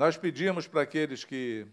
[0.00, 1.66] nós pedimos para aqueles que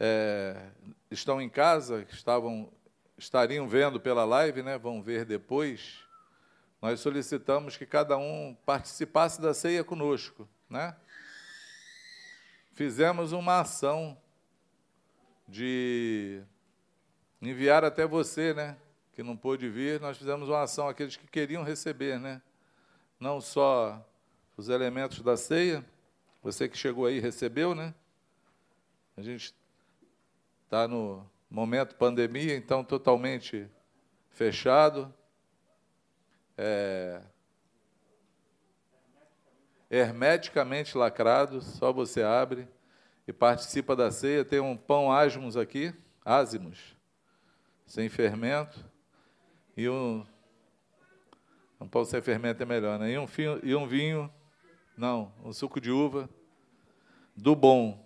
[0.00, 0.72] é,
[1.08, 2.68] estão em casa, que estavam,
[3.16, 6.00] estariam vendo pela live, né, vão ver depois,
[6.82, 10.48] nós solicitamos que cada um participasse da ceia conosco.
[10.68, 10.96] Né?
[12.74, 14.20] Fizemos uma ação
[15.46, 16.42] de
[17.40, 18.76] enviar até você, né,
[19.12, 22.42] que não pôde vir, nós fizemos uma ação aqueles que queriam receber, né?
[23.20, 24.04] Não só
[24.56, 25.86] os elementos da ceia,
[26.42, 27.94] você que chegou aí recebeu, né?
[29.16, 29.54] A gente
[30.64, 33.68] está no momento pandemia, então totalmente
[34.30, 35.12] fechado.
[36.56, 37.22] É,
[39.90, 42.68] hermeticamente lacrado, só você abre
[43.26, 44.44] e participa da ceia.
[44.44, 45.94] Tem um pão ázimos aqui,
[46.24, 46.96] ázimos,
[47.86, 48.84] sem fermento,
[49.76, 50.24] e um.
[51.80, 53.12] Um pão sem fermento é melhor, né?
[53.12, 54.32] E um, vinho, e um vinho,
[54.98, 56.28] não, um suco de uva
[57.36, 58.04] do bom,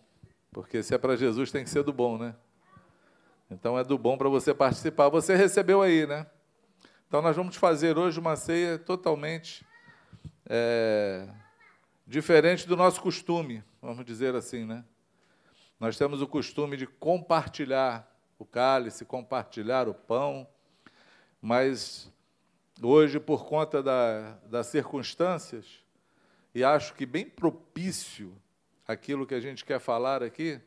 [0.52, 2.37] porque se é para Jesus tem que ser do bom, né?
[3.50, 5.08] Então é do bom para você participar.
[5.08, 6.27] Você recebeu aí, né?
[7.08, 9.64] Então nós vamos fazer hoje uma ceia totalmente
[10.44, 11.27] é,
[12.06, 14.84] diferente do nosso costume, vamos dizer assim, né?
[15.81, 18.06] Nós temos o costume de compartilhar
[18.38, 20.47] o cálice, compartilhar o pão,
[21.41, 22.12] mas
[22.83, 25.81] hoje, por conta da, das circunstâncias,
[26.55, 28.36] e acho que bem propício
[28.86, 30.61] aquilo que a gente quer falar aqui,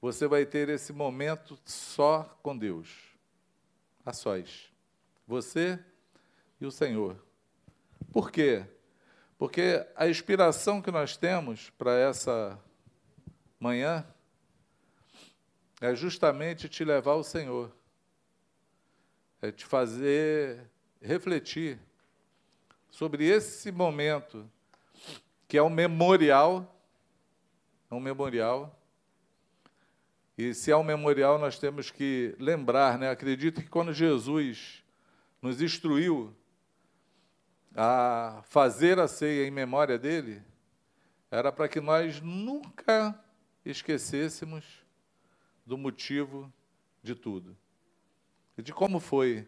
[0.00, 3.16] você vai ter esse momento só com Deus,
[4.04, 4.70] a sós.
[5.26, 5.78] Você
[6.60, 7.16] e o Senhor.
[8.12, 8.64] Por quê?
[9.38, 12.58] Porque a inspiração que nós temos para essa
[13.58, 14.06] manhã
[15.80, 17.74] é justamente te levar ao Senhor,
[19.42, 20.70] é te fazer
[21.00, 21.78] refletir
[22.90, 24.50] sobre esse momento
[25.48, 26.76] que é um memorial,
[27.90, 28.78] é um memorial.
[30.36, 33.10] E se é um memorial, nós temos que lembrar, né?
[33.10, 34.82] Acredito que quando Jesus
[35.40, 36.34] nos instruiu
[37.74, 40.42] a fazer a ceia em memória dele,
[41.30, 43.18] era para que nós nunca
[43.64, 44.64] esquecêssemos
[45.64, 46.52] do motivo
[47.02, 47.56] de tudo.
[48.56, 49.46] E de como foi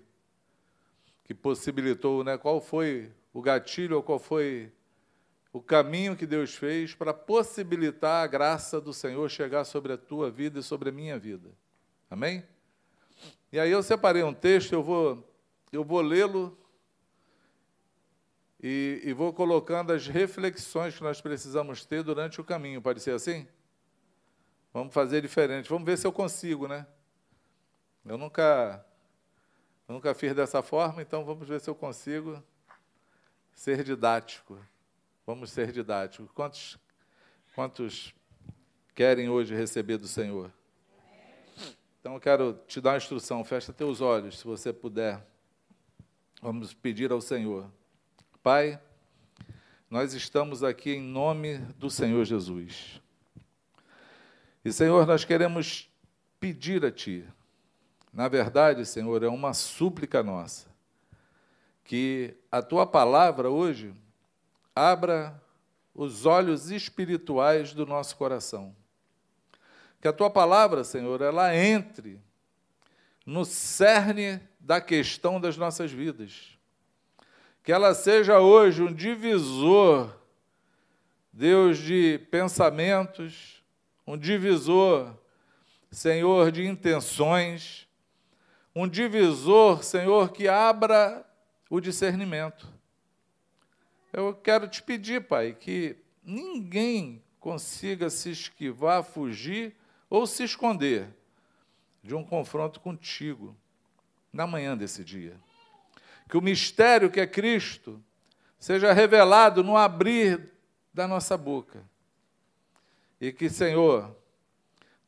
[1.24, 2.36] que possibilitou, né?
[2.36, 4.72] qual foi o gatilho ou qual foi
[5.58, 10.30] o caminho que Deus fez para possibilitar a graça do Senhor chegar sobre a tua
[10.30, 11.50] vida e sobre a minha vida.
[12.08, 12.44] Amém?
[13.50, 15.28] E aí eu separei um texto, eu vou,
[15.72, 16.56] eu vou lê-lo
[18.62, 22.80] e, e, vou colocando as reflexões que nós precisamos ter durante o caminho.
[22.80, 23.44] Pode ser assim?
[24.72, 25.68] Vamos fazer diferente.
[25.68, 26.86] Vamos ver se eu consigo, né?
[28.06, 28.86] Eu nunca,
[29.88, 32.40] eu nunca fiz dessa forma, então vamos ver se eu consigo
[33.52, 34.56] ser didático.
[35.28, 36.30] Vamos ser didáticos.
[36.32, 36.78] Quantos,
[37.54, 38.14] quantos
[38.94, 40.50] querem hoje receber do Senhor?
[42.00, 43.44] Então eu quero te dar uma instrução.
[43.44, 45.22] Fecha teus olhos, se você puder.
[46.40, 47.70] Vamos pedir ao Senhor.
[48.42, 48.80] Pai,
[49.90, 52.98] nós estamos aqui em nome do Senhor Jesus.
[54.64, 55.90] E, Senhor, nós queremos
[56.40, 57.22] pedir a Ti.
[58.14, 60.70] Na verdade, Senhor, é uma súplica nossa.
[61.84, 63.94] Que a Tua palavra hoje
[64.78, 65.42] abra
[65.94, 68.74] os olhos espirituais do nosso coração.
[70.00, 72.20] Que a Tua palavra, Senhor, ela entre
[73.26, 76.58] no cerne da questão das nossas vidas
[77.68, 80.16] que ela seja hoje um divisor,
[81.30, 83.62] Deus, de pensamentos,
[84.06, 85.14] um divisor,
[85.90, 87.86] Senhor, de intenções,
[88.74, 91.22] um divisor, Senhor, que abra
[91.68, 92.66] o discernimento.
[94.12, 99.74] Eu quero te pedir, Pai, que ninguém consiga se esquivar, fugir
[100.08, 101.08] ou se esconder
[102.02, 103.56] de um confronto contigo
[104.32, 105.38] na manhã desse dia
[106.28, 108.02] que o mistério que é Cristo
[108.58, 110.52] seja revelado no abrir
[110.92, 111.82] da nossa boca.
[113.20, 114.14] E que, Senhor,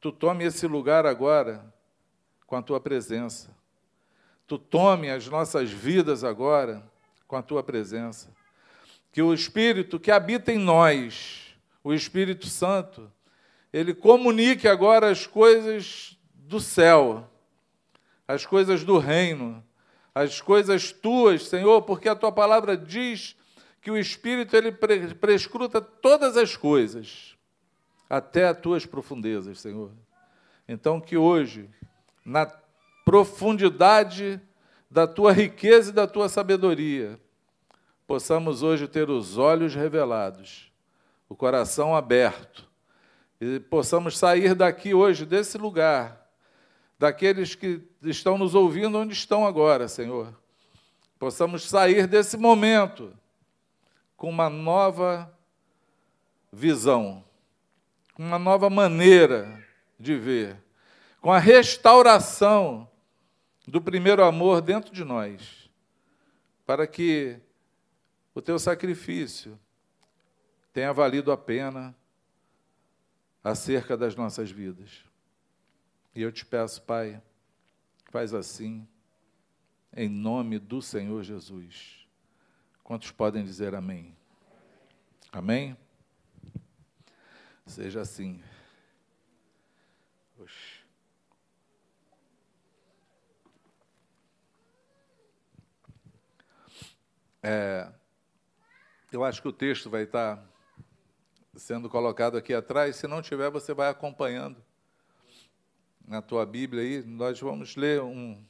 [0.00, 1.72] tu tome esse lugar agora
[2.46, 3.54] com a tua presença.
[4.46, 6.82] Tu tome as nossas vidas agora
[7.28, 8.34] com a tua presença.
[9.12, 13.10] Que o Espírito que habita em nós, o Espírito Santo,
[13.72, 17.28] ele comunique agora as coisas do céu,
[18.26, 19.64] as coisas do reino,
[20.14, 23.36] as coisas tuas, Senhor, porque a tua palavra diz
[23.80, 27.36] que o Espírito ele prescruta todas as coisas,
[28.08, 29.92] até as tuas profundezas, Senhor.
[30.68, 31.68] Então, que hoje,
[32.24, 32.46] na
[33.04, 34.40] profundidade
[34.90, 37.18] da tua riqueza e da tua sabedoria,
[38.10, 40.72] possamos hoje ter os olhos revelados,
[41.28, 42.68] o coração aberto,
[43.40, 46.28] e possamos sair daqui hoje, desse lugar,
[46.98, 50.36] daqueles que estão nos ouvindo onde estão agora, Senhor.
[51.20, 53.16] Possamos sair desse momento
[54.16, 55.32] com uma nova
[56.52, 57.22] visão,
[58.18, 59.64] uma nova maneira
[60.00, 60.56] de ver,
[61.20, 62.90] com a restauração
[63.68, 65.70] do primeiro amor dentro de nós,
[66.66, 67.40] para que
[68.34, 69.58] o teu sacrifício
[70.72, 71.94] tenha valido a pena
[73.42, 75.04] acerca das nossas vidas.
[76.14, 77.20] E eu te peço, Pai,
[78.10, 78.86] faz assim,
[79.96, 82.06] em nome do Senhor Jesus.
[82.84, 84.16] Quantos podem dizer amém?
[85.32, 85.76] Amém?
[87.66, 88.42] Seja assim.
[90.38, 90.80] Oxi.
[97.42, 97.90] É,
[99.12, 100.40] eu acho que o texto vai estar
[101.54, 102.96] sendo colocado aqui atrás.
[102.96, 104.62] Se não tiver, você vai acompanhando
[106.06, 107.02] na tua Bíblia aí.
[107.02, 108.42] Nós vamos ler um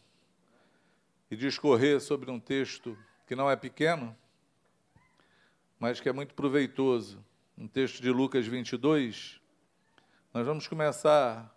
[1.31, 4.17] e discorrer sobre um texto que não é pequeno,
[5.79, 7.25] mas que é muito proveitoso.
[7.57, 9.41] Um texto de Lucas 22.
[10.35, 11.55] Nós vamos começar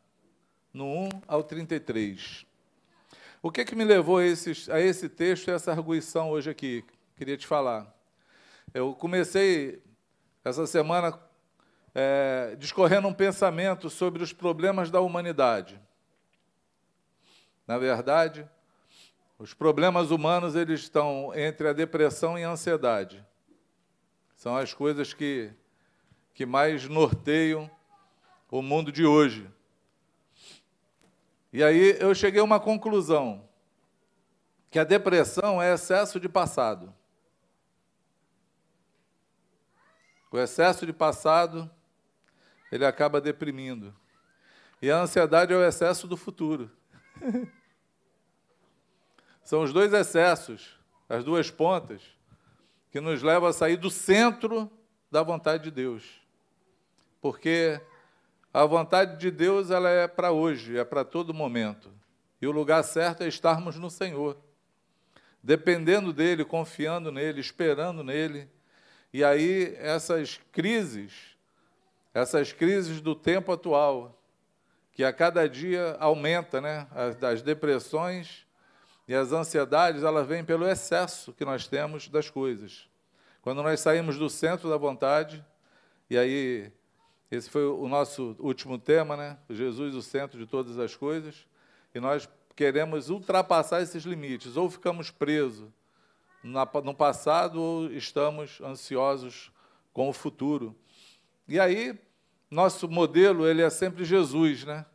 [0.71, 2.45] no 1 ao 33.
[3.41, 6.49] O que, é que me levou a, esse a esse texto e essa arguição hoje
[6.49, 6.85] aqui?
[7.17, 7.92] Queria te falar.
[8.73, 9.83] Eu comecei
[10.43, 11.19] essa semana
[11.93, 15.79] é, discorrendo um pensamento sobre os problemas da humanidade.
[17.67, 18.49] Na verdade,
[19.37, 23.23] os problemas humanos eles estão entre a depressão e a ansiedade.
[24.35, 25.53] São as coisas que,
[26.33, 27.69] que mais norteiam
[28.49, 29.47] o mundo de hoje.
[31.51, 33.47] E aí eu cheguei a uma conclusão,
[34.71, 36.91] que a depressão é excesso de passado.
[40.33, 41.69] O excesso de passado
[42.71, 43.93] ele acaba deprimindo.
[44.81, 46.71] E a ansiedade é o excesso do futuro.
[49.43, 52.01] São os dois excessos, as duas pontas,
[52.89, 54.71] que nos levam a sair do centro
[55.11, 56.03] da vontade de Deus.
[57.21, 57.79] Porque
[58.51, 61.91] a vontade de Deus ela é para hoje, é para todo momento.
[62.41, 64.35] E o lugar certo é estarmos no Senhor,
[65.43, 68.49] dependendo dele, confiando nele, esperando nele.
[69.13, 71.33] E aí essas crises
[72.13, 74.21] essas crises do tempo atual,
[74.91, 76.87] que a cada dia aumenta, né?
[76.91, 78.45] As, as depressões
[79.07, 82.87] e as ansiedades, elas vêm pelo excesso que nós temos das coisas.
[83.41, 85.43] Quando nós saímos do centro da vontade,
[86.07, 86.71] e aí
[87.31, 89.37] esse foi o nosso último tema, né?
[89.49, 91.47] Jesus, o centro de todas as coisas,
[91.95, 95.67] e nós queremos ultrapassar esses limites, ou ficamos presos
[96.43, 99.51] no passado, ou estamos ansiosos
[99.93, 100.75] com o futuro.
[101.47, 101.97] E aí,
[102.51, 104.85] nosso modelo ele é sempre Jesus, né?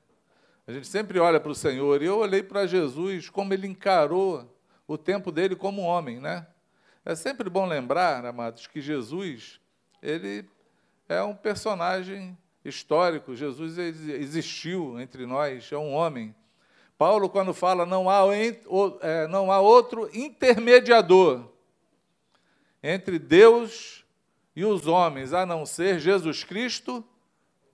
[0.66, 2.02] A gente sempre olha para o Senhor.
[2.02, 4.54] E eu olhei para Jesus, como ele encarou
[4.86, 6.46] o tempo dele como homem, né?
[7.04, 9.58] É sempre bom lembrar, amados, que Jesus,
[10.02, 10.46] ele
[11.08, 13.34] é um personagem histórico.
[13.34, 16.34] Jesus existiu entre nós, é um homem.
[16.98, 18.22] Paulo, quando fala não há,
[19.00, 21.44] é, não há outro intermediador
[22.82, 24.04] entre Deus
[24.54, 27.04] e os homens, a não ser Jesus Cristo,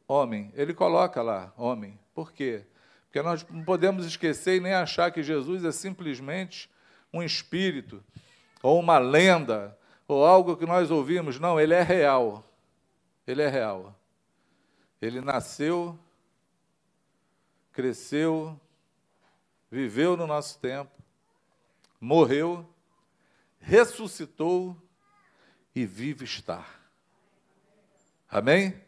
[0.06, 0.52] homem.
[0.54, 1.98] Ele coloca lá, homem.
[2.14, 2.66] Por quê?
[3.06, 6.70] Porque nós não podemos esquecer e nem achar que Jesus é simplesmente
[7.10, 8.04] um espírito,
[8.62, 11.40] ou uma lenda, ou algo que nós ouvimos.
[11.40, 12.44] Não, ele é real.
[13.26, 13.98] Ele é real.
[15.00, 15.98] Ele nasceu,
[17.72, 18.60] cresceu,
[19.74, 20.92] viveu no nosso tempo,
[22.00, 22.64] morreu,
[23.58, 24.80] ressuscitou
[25.74, 26.80] e vive estar.
[28.30, 28.80] Amém?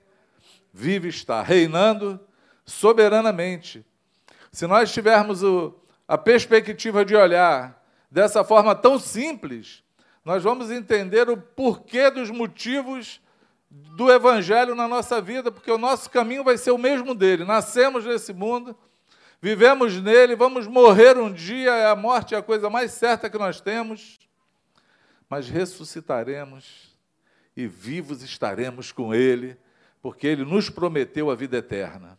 [0.73, 2.21] Vive estar, reinando
[2.65, 3.85] soberanamente.
[4.53, 5.75] Se nós tivermos o,
[6.07, 9.83] a perspectiva de olhar dessa forma tão simples,
[10.25, 13.21] nós vamos entender o porquê dos motivos
[13.69, 17.45] do Evangelho na nossa vida, porque o nosso caminho vai ser o mesmo dele.
[17.45, 18.77] Nascemos nesse mundo,
[19.41, 23.61] vivemos nele, vamos morrer um dia, a morte é a coisa mais certa que nós
[23.61, 24.19] temos,
[25.29, 26.97] mas ressuscitaremos
[27.57, 29.57] e vivos estaremos com Ele,
[30.03, 32.19] porque Ele nos prometeu a vida eterna.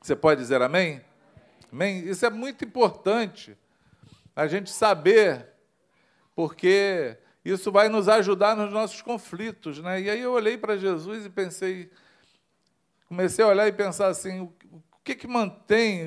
[0.00, 1.02] Você pode dizer amém?
[1.72, 2.08] Amém?
[2.08, 3.56] Isso é muito importante,
[4.34, 5.46] a gente saber,
[6.34, 9.78] porque isso vai nos ajudar nos nossos conflitos.
[9.78, 10.02] Né?
[10.02, 11.90] E aí eu olhei para Jesus e pensei,
[13.06, 14.50] comecei a olhar e pensar assim,
[15.10, 16.06] que, que mantém,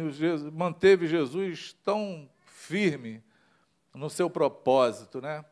[0.53, 3.23] manteve Jesus tão firme
[3.93, 5.43] no seu propósito, né?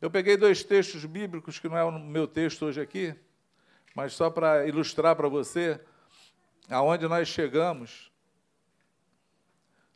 [0.00, 3.14] Eu peguei dois textos bíblicos, que não é o meu texto hoje aqui,
[3.94, 5.80] mas só para ilustrar para você.
[6.68, 8.10] aonde nós chegamos,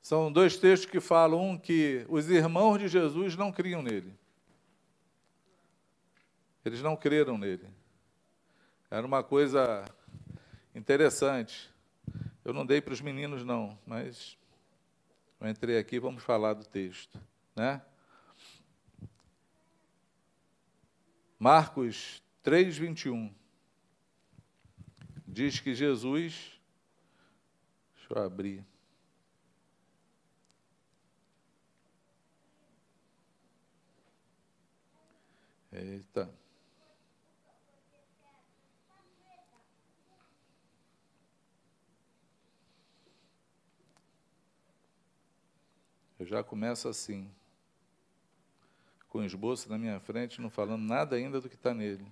[0.00, 4.16] são dois textos que falam, um que os irmãos de Jesus não criam nele.
[6.64, 7.68] Eles não creram nele.
[8.90, 9.84] Era uma coisa
[10.74, 11.70] interessante.
[12.48, 14.38] Eu não dei para os meninos, não, mas
[15.38, 17.20] eu entrei aqui vamos falar do texto.
[17.54, 17.82] Né?
[21.38, 23.34] Marcos 3, 21.
[25.26, 26.58] Diz que Jesus.
[27.94, 28.64] Deixa eu abrir.
[35.70, 36.47] Eita.
[46.18, 47.30] Eu já começo assim,
[49.08, 52.06] com o esboço na minha frente, não falando nada ainda do que está nele.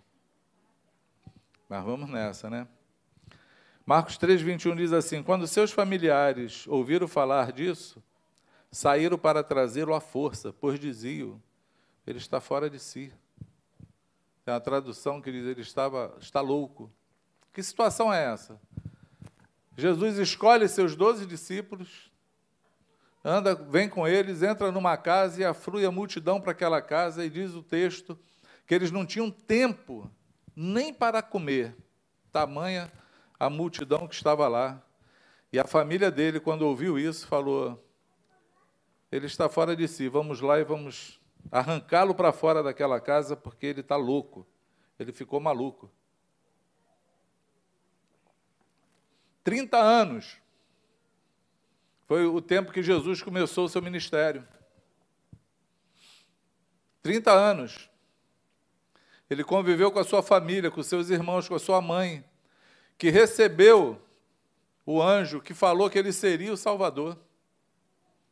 [1.69, 2.69] Mas vamos nessa, né?
[3.85, 8.03] Marcos 3, 21 diz assim: Quando seus familiares ouviram falar disso,
[8.71, 11.43] saíram para trazê-lo à força, pois diziam:
[12.07, 13.13] Ele está fora de si.
[14.45, 16.91] Tem uma tradução que diz: Ele estava, está louco.
[17.53, 18.61] Que situação é essa?
[19.77, 22.11] Jesus escolhe seus doze discípulos,
[23.29, 27.29] anda, vem com eles, entra numa casa e aflui a multidão para aquela casa, e
[27.29, 28.17] diz o texto
[28.65, 30.09] que eles não tinham tempo
[30.55, 31.77] nem para comer,
[32.33, 32.91] tamanha
[33.39, 34.81] a multidão que estava lá.
[35.53, 37.85] E a família dele, quando ouviu isso, falou:
[39.11, 43.67] ele está fora de si, vamos lá e vamos arrancá-lo para fora daquela casa, porque
[43.67, 44.47] ele está louco,
[44.99, 45.91] ele ficou maluco.
[49.43, 50.41] 30 anos
[52.07, 54.47] foi o tempo que Jesus começou o seu ministério.
[57.03, 57.91] 30 anos.
[59.29, 62.25] Ele conviveu com a sua família, com seus irmãos, com a sua mãe,
[62.97, 64.01] que recebeu
[64.85, 67.19] o anjo que falou que ele seria o Salvador,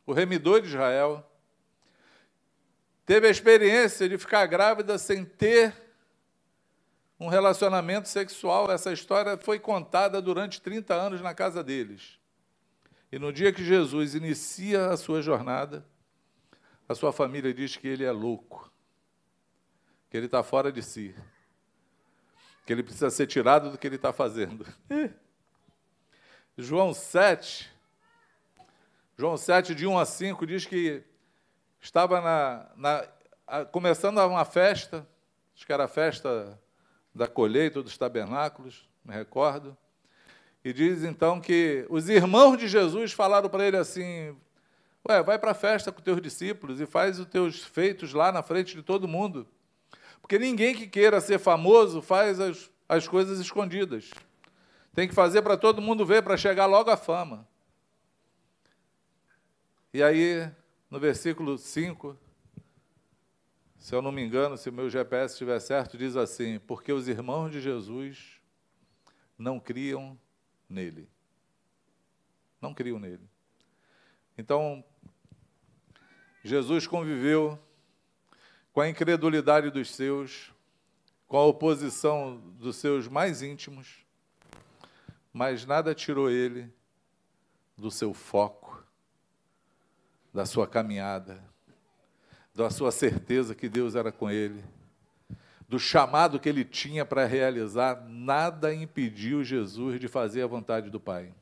[0.06, 1.28] o remidor de Israel.
[3.04, 5.74] Teve a experiência de ficar grávida sem ter
[7.18, 8.70] um relacionamento sexual.
[8.70, 12.23] Essa história foi contada durante 30 anos na casa deles.
[13.14, 15.86] E no dia que Jesus inicia a sua jornada,
[16.88, 18.72] a sua família diz que ele é louco,
[20.10, 21.14] que ele está fora de si,
[22.66, 24.66] que ele precisa ser tirado do que ele está fazendo.
[26.58, 27.72] João 7,
[29.16, 31.04] João 7, de 1 a 5, diz que
[31.80, 35.06] estava na, na, começando uma festa,
[35.54, 36.60] acho que era a festa
[37.14, 39.78] da colheita dos tabernáculos, me recordo.
[40.64, 44.34] E diz então que os irmãos de Jesus falaram para ele assim:
[45.06, 48.42] Ué, vai para a festa com teus discípulos e faz os teus feitos lá na
[48.42, 49.46] frente de todo mundo.
[50.22, 54.10] Porque ninguém que queira ser famoso faz as, as coisas escondidas.
[54.94, 57.46] Tem que fazer para todo mundo ver, para chegar logo à fama.
[59.92, 60.50] E aí,
[60.90, 62.16] no versículo 5,
[63.76, 67.06] se eu não me engano, se o meu GPS estiver certo, diz assim: Porque os
[67.06, 68.40] irmãos de Jesus
[69.36, 70.18] não criam
[70.68, 71.08] nele.
[72.60, 73.28] Não criam nele.
[74.36, 74.84] Então,
[76.42, 77.58] Jesus conviveu
[78.72, 80.52] com a incredulidade dos seus,
[81.28, 84.04] com a oposição dos seus mais íntimos,
[85.32, 86.72] mas nada tirou ele
[87.76, 88.84] do seu foco,
[90.32, 91.42] da sua caminhada,
[92.54, 94.64] da sua certeza que Deus era com ele
[95.68, 101.00] do chamado que ele tinha para realizar, nada impediu Jesus de fazer a vontade do
[101.00, 101.32] Pai.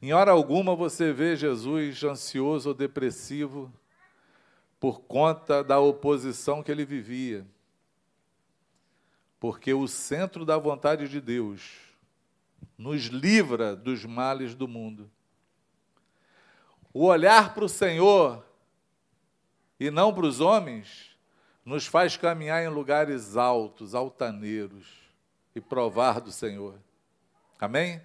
[0.00, 3.72] Em hora alguma você vê Jesus ansioso ou depressivo
[4.78, 7.46] por conta da oposição que ele vivia.
[9.40, 11.86] Porque o centro da vontade de Deus
[12.76, 15.10] nos livra dos males do mundo.
[16.92, 18.44] O olhar para o Senhor
[19.80, 21.15] e não para os homens
[21.66, 24.86] nos faz caminhar em lugares altos, altaneiros
[25.52, 26.76] e provar do Senhor.
[27.58, 28.00] Amém?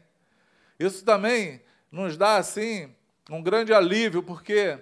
[0.79, 2.93] Isso também nos dá assim
[3.29, 4.79] um grande alívio, porque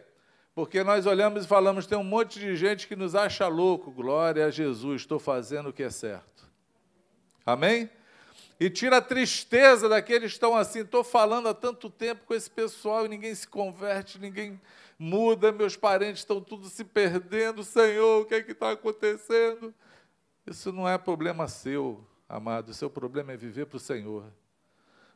[0.56, 3.92] porque nós olhamos e falamos, tem um monte de gente que nos acha louco.
[3.92, 6.50] Glória a Jesus, estou fazendo o que é certo.
[7.46, 7.90] Amém?
[8.60, 12.50] E tira a tristeza daqueles que estão assim, estou falando há tanto tempo com esse
[12.50, 14.60] pessoal e ninguém se converte, ninguém
[15.00, 19.74] muda, meus parentes estão tudo se perdendo, Senhor, o que é que está acontecendo?
[20.46, 24.26] Isso não é problema seu, amado, o seu problema é viver para o Senhor,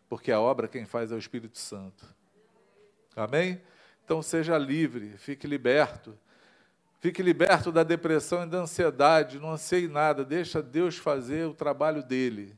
[0.08, 2.06] porque a obra quem faz é o Espírito Santo.
[3.14, 3.62] Amém?
[4.06, 6.18] Então seja livre, fique liberto.
[7.00, 12.02] Fique liberto da depressão e da ansiedade, não anseie nada, deixa Deus fazer o trabalho
[12.02, 12.58] dele.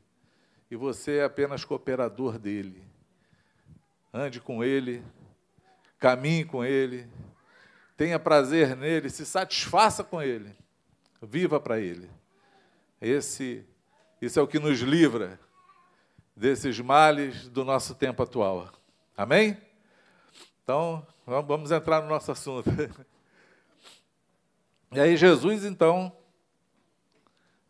[0.70, 2.80] E você é apenas cooperador dele.
[4.14, 5.02] ande com Ele,
[5.98, 7.08] caminhe com Ele,
[7.96, 10.54] tenha prazer nele, se satisfaça com Ele,
[11.22, 12.10] viva para Ele.
[13.00, 13.64] Esse,
[14.20, 15.38] isso é o que nos livra
[16.34, 18.70] desses males do nosso tempo atual.
[19.16, 19.56] Amém?
[20.62, 22.70] Então, vamos entrar no nosso assunto.
[24.92, 26.16] E aí, Jesus, então,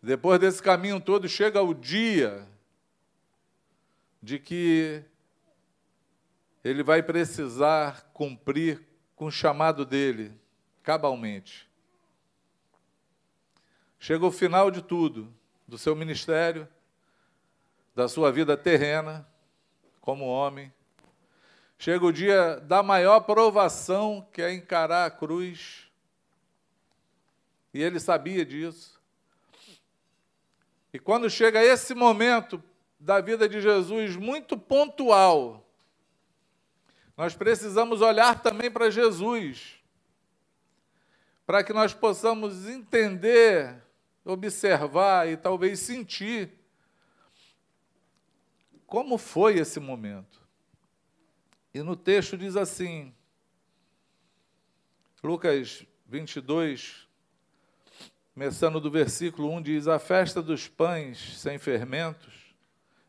[0.03, 2.47] depois desse caminho todo, chega o dia
[4.23, 5.03] de que
[6.67, 10.37] ele vai precisar cumprir com o chamado dele,
[10.83, 11.71] cabalmente.
[14.01, 15.33] Chega o final de tudo,
[15.67, 16.69] do seu ministério,
[17.95, 19.27] da sua vida terrena,
[20.01, 20.73] como homem.
[21.79, 25.89] Chega o dia da maior provação, que é encarar a cruz.
[27.73, 29.01] E ele sabia disso.
[30.93, 32.63] E quando chega esse momento
[32.99, 35.66] da vida de Jesus, muito pontual,
[37.17, 39.81] nós precisamos olhar também para Jesus,
[41.47, 43.83] para que nós possamos entender,
[44.25, 46.53] observar e talvez sentir
[48.87, 50.41] como foi esse momento.
[51.73, 53.15] E no texto diz assim,
[55.23, 57.09] Lucas 22,
[58.35, 62.55] começando do versículo 1, diz: A festa dos pães sem fermentos.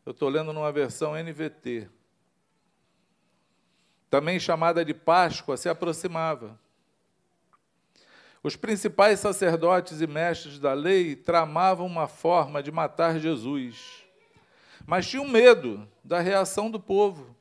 [0.04, 1.88] Eu estou lendo numa versão NVT
[4.10, 6.58] também chamada de Páscoa, se aproximava.
[8.42, 14.04] Os principais sacerdotes e mestres da lei tramavam uma forma de matar Jesus,
[14.86, 17.36] mas tinham medo da reação do povo.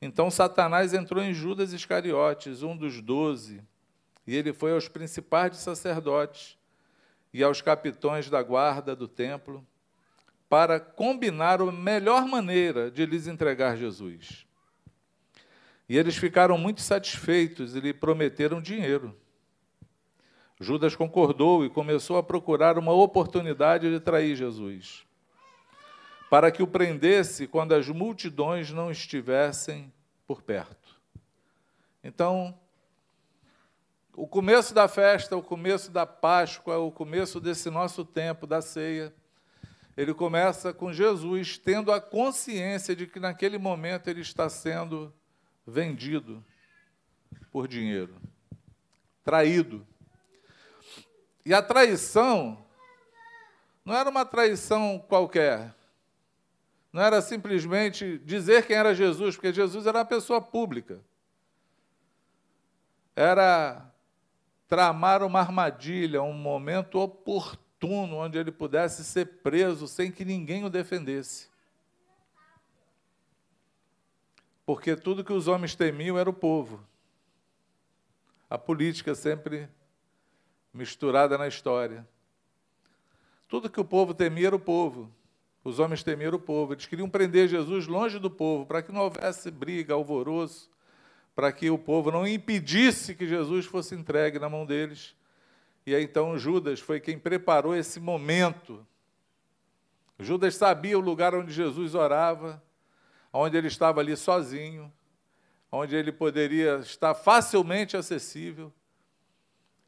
[0.00, 3.62] Então Satanás entrou em Judas Iscariotes, um dos doze,
[4.26, 6.58] e ele foi aos principais sacerdotes
[7.32, 9.64] e aos capitões da guarda do templo
[10.48, 14.46] para combinar a melhor maneira de lhes entregar Jesus.
[15.92, 19.14] E eles ficaram muito satisfeitos e lhe prometeram dinheiro.
[20.58, 25.04] Judas concordou e começou a procurar uma oportunidade de trair Jesus,
[26.30, 29.92] para que o prendesse quando as multidões não estivessem
[30.26, 30.98] por perto.
[32.02, 32.58] Então,
[34.16, 39.12] o começo da festa, o começo da Páscoa, o começo desse nosso tempo, da ceia,
[39.94, 45.12] ele começa com Jesus tendo a consciência de que naquele momento ele está sendo
[45.66, 46.44] vendido
[47.50, 48.14] por dinheiro,
[49.24, 49.86] traído.
[51.44, 52.64] E a traição
[53.84, 55.74] não era uma traição qualquer.
[56.92, 61.00] Não era simplesmente dizer quem era Jesus, porque Jesus era uma pessoa pública.
[63.16, 63.90] Era
[64.68, 70.70] tramar uma armadilha, um momento oportuno onde ele pudesse ser preso sem que ninguém o
[70.70, 71.51] defendesse.
[74.64, 76.80] Porque tudo que os homens temiam era o povo.
[78.48, 79.68] A política sempre
[80.72, 82.06] misturada na história.
[83.48, 85.10] Tudo que o povo temia era o povo.
[85.64, 86.72] Os homens temiam o povo.
[86.72, 90.70] Eles queriam prender Jesus longe do povo, para que não houvesse briga, alvoroço,
[91.34, 95.14] para que o povo não impedisse que Jesus fosse entregue na mão deles.
[95.84, 98.86] E aí então Judas foi quem preparou esse momento.
[100.18, 102.62] Judas sabia o lugar onde Jesus orava,
[103.32, 104.92] onde ele estava ali sozinho,
[105.70, 108.72] onde ele poderia estar facilmente acessível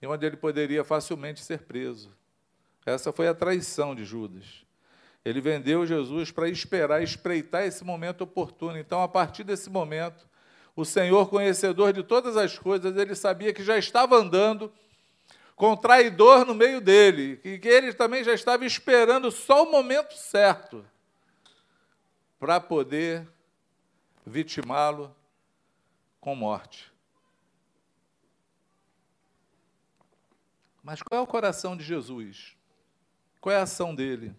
[0.00, 2.11] e onde ele poderia facilmente ser preso.
[2.87, 4.64] Essa foi a traição de Judas.
[5.24, 8.78] Ele vendeu Jesus para esperar, espreitar esse momento oportuno.
[8.78, 10.26] Então, a partir desse momento,
[10.76, 14.72] o Senhor, conhecedor de todas as coisas, ele sabia que já estava andando
[15.57, 19.70] com um traidor no meio dele, e que ele também já estava esperando só o
[19.70, 20.85] momento certo
[22.44, 23.26] para poder
[24.26, 25.16] vitimá-lo
[26.20, 26.92] com morte.
[30.83, 32.54] Mas qual é o coração de Jesus?
[33.40, 34.37] Qual é a ação dele?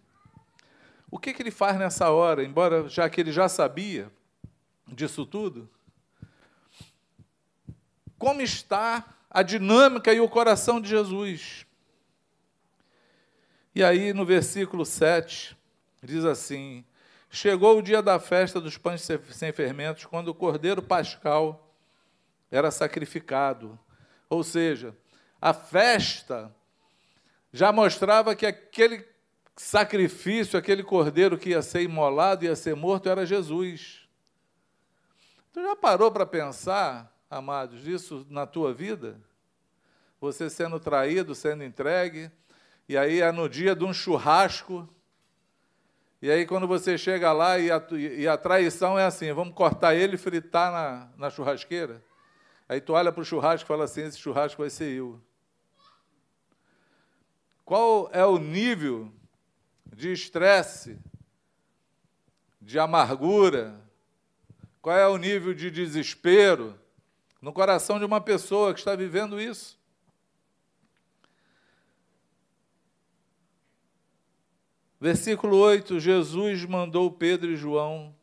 [1.10, 4.08] O que, que ele faz nessa hora, embora já que ele já sabia
[4.86, 5.68] disso tudo?
[8.16, 11.66] Como está a dinâmica e o coração de Jesus?
[13.74, 15.58] E aí, no versículo 7,
[16.04, 16.84] diz assim:
[17.30, 21.74] Chegou o dia da festa dos pães sem fermentos, quando o cordeiro pascal
[22.50, 23.78] era sacrificado.
[24.28, 24.96] Ou seja,
[25.40, 26.54] a festa
[27.52, 29.06] já mostrava que aquele
[29.56, 34.06] sacrifício, aquele cordeiro que ia ser imolado, ia ser morto, era Jesus.
[35.52, 39.18] Tu já parou para pensar, amados, isso na tua vida?
[40.20, 42.30] Você sendo traído, sendo entregue,
[42.88, 44.88] e aí é no dia de um churrasco,
[46.20, 49.94] E aí, quando você chega lá e a, e a traição é assim: vamos cortar
[49.94, 52.02] ele e fritar na, na churrasqueira.
[52.68, 55.20] Aí tu olha para o churrasco e fala assim: esse churrasco vai ser eu.
[57.64, 59.12] Qual é o nível
[59.86, 60.98] de estresse,
[62.60, 63.78] de amargura?
[64.80, 66.78] Qual é o nível de desespero
[67.42, 69.76] no coração de uma pessoa que está vivendo isso?
[75.00, 78.14] Versículo 8: Jesus mandou Pedro e João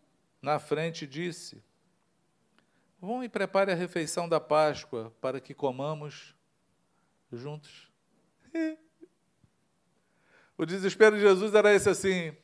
[0.41, 1.63] na frente e disse:
[2.99, 6.35] Vão e prepare a refeição da Páscoa para que comamos
[7.31, 7.91] juntos.
[10.55, 12.37] O desespero de Jesus era esse assim: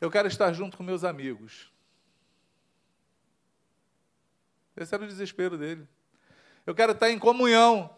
[0.00, 1.72] eu quero estar junto com meus amigos.
[4.76, 5.88] Esse era o desespero dele.
[6.66, 7.95] Eu quero estar em comunhão.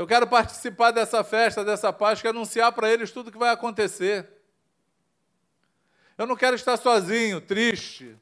[0.00, 4.26] Eu quero participar dessa festa, dessa Páscoa, anunciar para eles tudo o que vai acontecer.
[6.16, 8.16] Eu não quero estar sozinho, triste.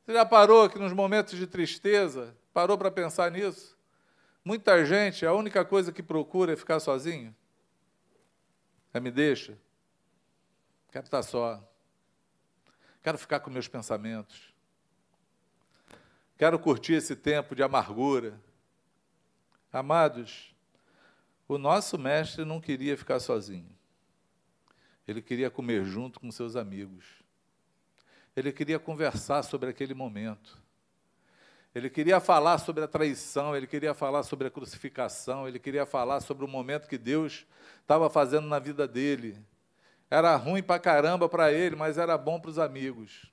[0.00, 3.76] Você já parou que nos momentos de tristeza, parou para pensar nisso?
[4.42, 7.36] Muita gente, a única coisa que procura é ficar sozinho.
[8.94, 9.58] É me deixa.
[10.90, 11.62] Quero estar só.
[13.02, 14.50] Quero ficar com meus pensamentos.
[16.38, 18.40] Quero curtir esse tempo de amargura.
[19.70, 20.55] Amados,
[21.48, 23.70] o nosso mestre não queria ficar sozinho.
[25.06, 27.04] Ele queria comer junto com seus amigos.
[28.34, 30.58] Ele queria conversar sobre aquele momento.
[31.74, 36.20] Ele queria falar sobre a traição, ele queria falar sobre a crucificação, ele queria falar
[36.20, 37.46] sobre o momento que Deus
[37.82, 39.38] estava fazendo na vida dele.
[40.10, 43.30] Era ruim para caramba para ele, mas era bom para os amigos.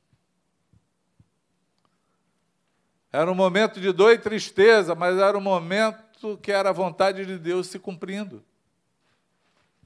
[3.12, 6.03] Era um momento de dor e tristeza, mas era um momento
[6.42, 8.44] que era a vontade de Deus se cumprindo.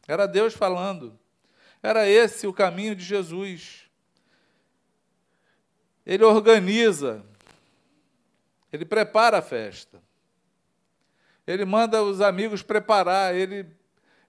[0.08, 1.18] Era Deus falando.
[1.82, 3.84] Era esse o caminho de Jesus.
[6.06, 7.26] Ele organiza
[8.72, 10.02] ele prepara a festa.
[11.46, 13.66] Ele manda os amigos preparar, ele,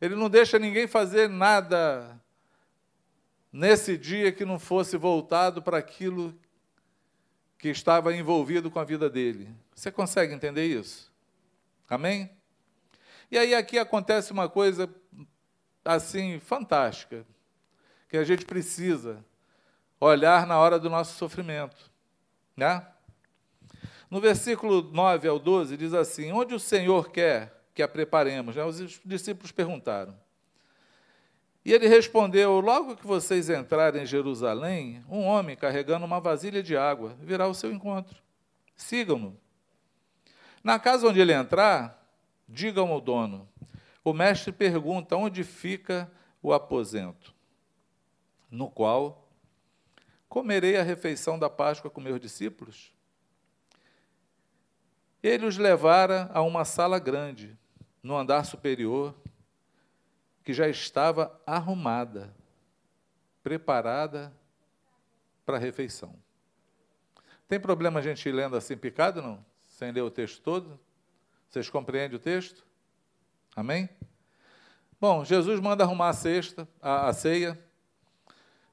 [0.00, 2.18] ele não deixa ninguém fazer nada
[3.52, 6.38] nesse dia que não fosse voltado para aquilo
[7.58, 9.52] que estava envolvido com a vida dele.
[9.74, 11.07] Você consegue entender isso?
[11.88, 12.30] Amém?
[13.30, 14.88] E aí aqui acontece uma coisa
[15.84, 17.24] assim fantástica,
[18.08, 19.24] que a gente precisa
[20.00, 21.90] olhar na hora do nosso sofrimento,
[22.56, 22.86] né?
[24.10, 28.56] No versículo 9 ao 12, diz assim: Onde o Senhor quer que a preparemos?
[28.56, 28.64] Né?
[28.64, 30.18] Os discípulos perguntaram.
[31.64, 36.76] E ele respondeu: Logo que vocês entrarem em Jerusalém, um homem carregando uma vasilha de
[36.76, 38.16] água virá ao seu encontro.
[38.74, 39.38] Sigam-no.
[40.62, 41.98] Na casa onde ele entrar,
[42.48, 43.48] digam ao dono:
[44.04, 46.10] O mestre pergunta onde fica
[46.42, 47.34] o aposento,
[48.50, 49.28] no qual
[50.28, 52.92] comerei a refeição da Páscoa com meus discípulos?
[55.22, 57.58] Ele os levara a uma sala grande,
[58.02, 59.14] no andar superior,
[60.44, 62.34] que já estava arrumada,
[63.42, 64.32] preparada
[65.44, 66.14] para a refeição.
[67.48, 69.44] Tem problema a gente ir lendo assim picado, não?
[69.78, 70.76] Sem ler o texto todo?
[71.48, 72.66] Vocês compreendem o texto?
[73.54, 73.88] Amém?
[75.00, 77.56] Bom, Jesus manda arrumar a cesta, a, a ceia,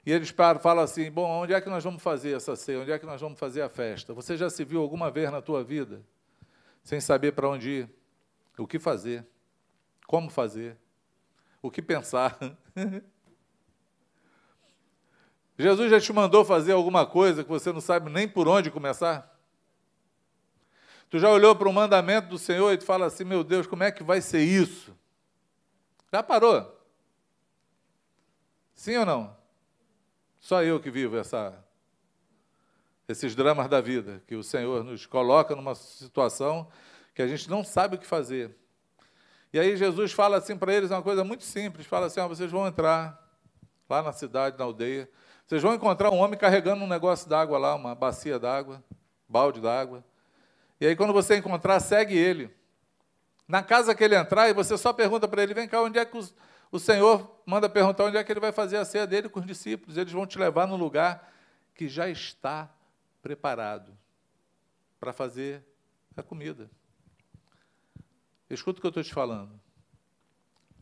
[0.04, 2.80] e eles param, falam assim: Bom, onde é que nós vamos fazer essa ceia?
[2.80, 4.16] Onde é que nós vamos fazer a festa?
[4.16, 6.02] Você já se viu alguma vez na tua vida
[6.84, 7.90] sem saber para onde ir,
[8.58, 9.24] o que fazer,
[10.08, 10.76] como fazer,
[11.62, 12.36] o que pensar.
[15.56, 19.35] Jesus já te mandou fazer alguma coisa que você não sabe nem por onde começar?
[21.10, 23.84] Tu já olhou para o mandamento do Senhor e tu fala assim: meu Deus, como
[23.84, 24.96] é que vai ser isso?
[26.12, 26.76] Já parou?
[28.74, 29.38] Sim ou não?
[30.40, 31.58] Só eu que vivo essa,
[33.08, 36.70] esses dramas da vida, que o Senhor nos coloca numa situação
[37.14, 38.56] que a gente não sabe o que fazer.
[39.54, 42.68] E aí Jesus fala assim para eles uma coisa muito simples, fala assim, vocês vão
[42.68, 43.18] entrar
[43.90, 45.10] lá na cidade, na aldeia,
[45.48, 48.84] vocês vão encontrar um homem carregando um negócio d'água lá, uma bacia d'água,
[49.30, 50.04] balde d'água.
[50.80, 52.54] E aí quando você encontrar, segue ele.
[53.48, 56.06] Na casa que ele entrar, e você só pergunta para ele, vem cá, onde é
[56.06, 56.34] que os,
[56.72, 59.46] o Senhor manda perguntar onde é que ele vai fazer a ceia dele com os
[59.46, 59.98] discípulos.
[59.98, 61.32] Eles vão te levar no lugar
[61.76, 62.74] que já está
[63.22, 63.96] preparado
[65.00, 65.64] para fazer
[66.18, 66.70] a comida.
[68.50, 69.60] Escuta o que eu estou te falando.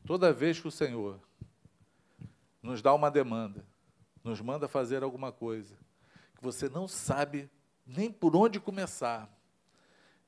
[0.05, 1.19] Toda vez que o Senhor
[2.61, 3.65] nos dá uma demanda,
[4.23, 5.75] nos manda fazer alguma coisa,
[6.35, 7.49] que você não sabe
[7.85, 9.29] nem por onde começar,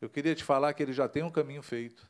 [0.02, 2.08] eu queria te falar que ele já tem um caminho feito.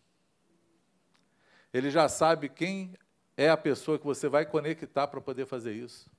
[1.74, 2.96] Ele já sabe quem
[3.38, 6.10] é a pessoa que você vai conectar para poder fazer isso.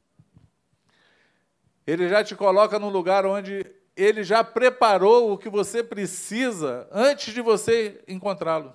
[1.87, 3.65] Ele já te coloca num lugar onde
[3.97, 8.75] ele já preparou o que você precisa antes de você encontrá-lo.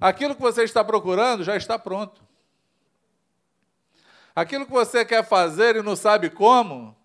[0.00, 2.22] Aquilo que você está procurando já está pronto.
[4.34, 6.96] Aquilo que você quer fazer e não sabe como,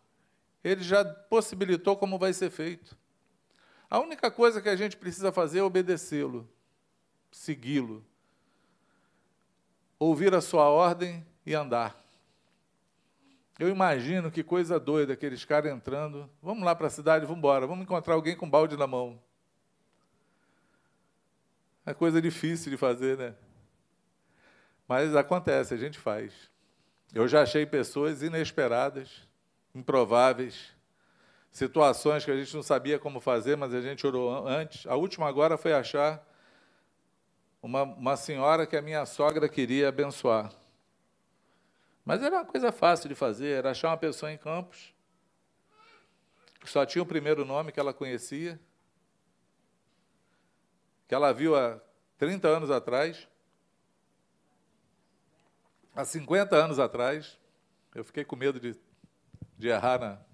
[0.63, 2.98] ele já possibilitou como vai ser feito.
[3.89, 6.47] A única coisa que a gente precisa fazer é obedecê-lo,
[7.32, 8.06] segui-lo,
[9.97, 11.99] ouvir a sua ordem e andar.
[13.58, 16.30] Eu imagino que coisa doida aqueles caras entrando.
[16.41, 19.19] Vamos lá para a cidade, vamos embora, vamos encontrar alguém com balde na mão.
[21.86, 23.36] É coisa difícil de fazer, né?
[24.88, 26.49] Mas acontece, a gente faz.
[27.13, 29.28] Eu já achei pessoas inesperadas,
[29.73, 30.73] improváveis,
[31.51, 34.85] situações que a gente não sabia como fazer, mas a gente orou antes.
[34.88, 36.25] A última agora foi achar
[37.62, 40.51] uma, uma senhora que a minha sogra queria abençoar.
[42.05, 44.93] Mas era uma coisa fácil de fazer, era achar uma pessoa em Campos,
[46.59, 48.59] que só tinha o primeiro nome que ela conhecia,
[51.07, 51.79] que ela viu há
[52.17, 53.27] 30 anos atrás,
[55.95, 57.38] há 50 anos atrás,
[57.93, 58.75] eu fiquei com medo de,
[59.57, 60.28] de errar na.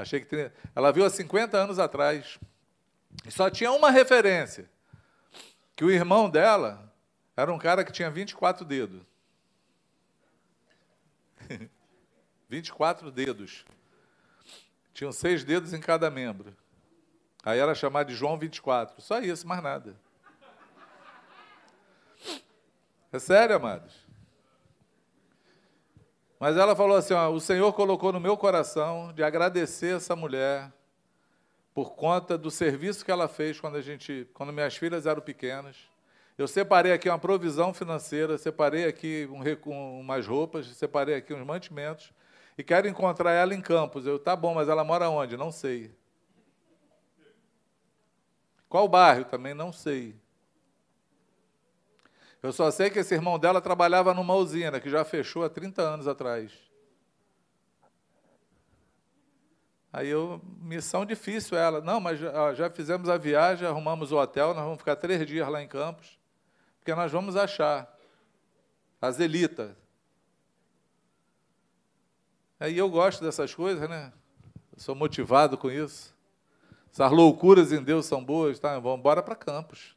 [0.00, 0.50] Achei que.
[0.74, 2.38] Ela viu há 50 anos atrás.
[3.26, 4.68] E só tinha uma referência:
[5.76, 6.92] que o irmão dela
[7.36, 9.02] era um cara que tinha 24 dedos.
[12.48, 13.64] 24 dedos.
[14.92, 16.56] Tinham seis dedos em cada membro.
[17.42, 19.00] Aí era chamado de João 24.
[19.00, 19.96] Só isso, mais nada.
[23.12, 24.09] É sério, amados.
[26.40, 30.72] Mas ela falou assim: ó, o Senhor colocou no meu coração de agradecer essa mulher
[31.74, 35.76] por conta do serviço que ela fez quando a gente, quando minhas filhas eram pequenas.
[36.38, 42.10] Eu separei aqui uma provisão financeira, separei aqui um, umas roupas, separei aqui uns mantimentos
[42.56, 44.06] e quero encontrar ela em Campos.
[44.06, 45.36] Eu, tá bom, mas ela mora onde?
[45.36, 45.94] Não sei.
[48.66, 49.26] Qual bairro?
[49.26, 50.16] Também não sei.
[52.42, 55.82] Eu só sei que esse irmão dela trabalhava numa usina que já fechou há 30
[55.82, 56.52] anos atrás.
[59.92, 61.80] Aí eu, missão difícil ela.
[61.80, 65.48] Não, mas já, já fizemos a viagem, arrumamos o hotel, nós vamos ficar três dias
[65.48, 66.20] lá em Campos
[66.80, 67.94] porque nós vamos achar
[69.00, 69.76] a zelita.
[72.58, 74.12] Aí eu gosto dessas coisas, né?
[74.72, 76.14] Eu sou motivado com isso.
[76.90, 78.78] Essas loucuras em Deus são boas, tá?
[78.78, 79.94] Vamos embora para Campos.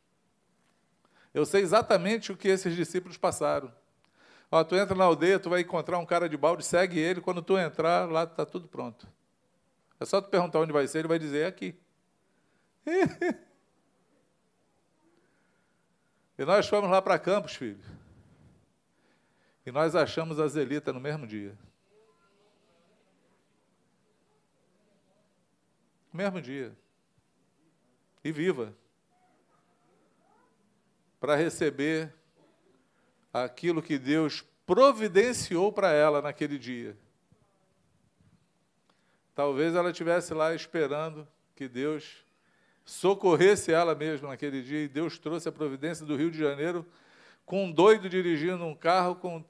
[1.34, 3.74] Eu sei exatamente o que esses discípulos passaram.
[4.52, 7.42] Ó, tu entra na aldeia, tu vai encontrar um cara de balde, segue ele, quando
[7.42, 9.08] tu entrar, lá está tudo pronto.
[10.00, 11.76] É só tu perguntar onde vai ser, ele vai dizer, é aqui.
[16.38, 17.80] E nós fomos lá para Campos, filho.
[19.66, 21.58] E nós achamos a Zelita no mesmo dia.
[26.12, 26.76] No mesmo dia.
[28.24, 28.74] E viva.
[31.24, 32.14] Para receber
[33.32, 36.98] aquilo que Deus providenciou para ela naquele dia.
[39.34, 42.26] Talvez ela estivesse lá esperando que Deus
[42.84, 46.86] socorresse ela mesma naquele dia, e Deus trouxe a providência do Rio de Janeiro
[47.46, 49.46] com um doido dirigindo um carro com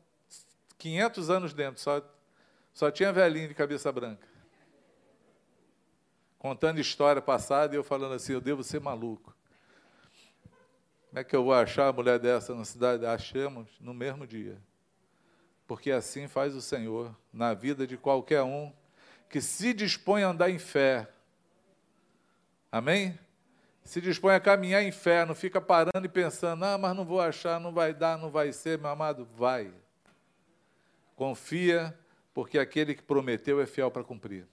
[0.77, 2.07] 500 anos dentro, só,
[2.71, 4.27] só tinha velhinho de cabeça branca.
[6.37, 9.35] Contando história passada e eu falando assim: eu devo ser maluco.
[11.13, 13.05] Como é que eu vou achar a mulher dessa na cidade?
[13.05, 14.57] Achamos no mesmo dia.
[15.67, 18.73] Porque assim faz o Senhor na vida de qualquer um
[19.29, 21.07] que se dispõe a andar em fé.
[22.71, 23.15] Amém?
[23.83, 27.21] se dispõe a caminhar em fé, não fica parando e pensando, ah, mas não vou
[27.21, 29.71] achar, não vai dar, não vai ser, meu amado, vai.
[31.15, 31.95] Confia,
[32.33, 34.47] porque aquele que prometeu é fiel para cumprir.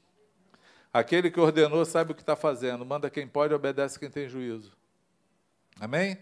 [0.93, 4.77] Aquele que ordenou sabe o que está fazendo, manda quem pode, obedece quem tem juízo.
[5.79, 6.19] Amém?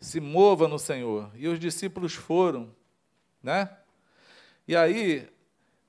[0.00, 1.30] Se mova no Senhor.
[1.34, 2.74] E os discípulos foram,
[3.42, 3.70] né?
[4.68, 5.28] E aí,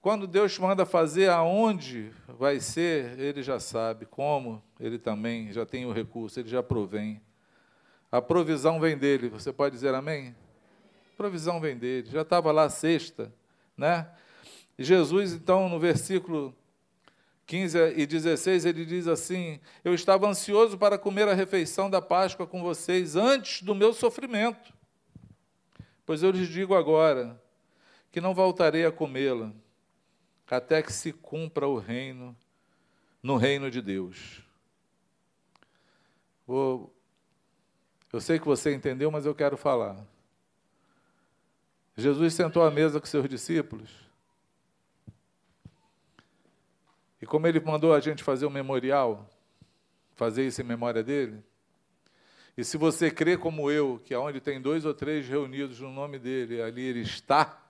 [0.02, 4.06] quando Deus manda fazer aonde vai ser, ele já sabe.
[4.06, 7.22] Como, ele também já tem o recurso, ele já provém.
[8.12, 9.30] A provisão vem dele.
[9.30, 10.36] Você pode dizer amém?
[11.18, 12.10] Provisão vem dele.
[12.10, 13.34] Já estava lá sexta,
[13.76, 14.08] né?
[14.80, 16.56] Jesus, então, no versículo
[17.48, 22.46] 15 e 16, ele diz assim: Eu estava ansioso para comer a refeição da Páscoa
[22.46, 24.74] com vocês antes do meu sofrimento.
[26.06, 27.42] Pois eu lhes digo agora
[28.12, 29.54] que não voltarei a comê-la
[30.50, 32.36] até que se cumpra o reino,
[33.24, 34.42] no reino de Deus.
[36.46, 36.94] Vou,
[38.12, 40.06] eu sei que você entendeu, mas eu quero falar.
[41.96, 44.07] Jesus sentou à mesa com seus discípulos.
[47.22, 49.30] E como ele mandou a gente fazer um memorial,
[50.16, 51.44] fazer isso em memória dele,
[52.58, 56.18] e se você crê como eu, que aonde tem dois ou três reunidos no nome
[56.18, 57.62] dele, ali ele está,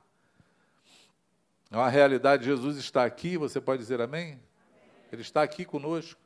[1.70, 4.40] é uma realidade, Jesus está aqui, você pode dizer amém?
[5.12, 6.20] Ele está aqui conosco.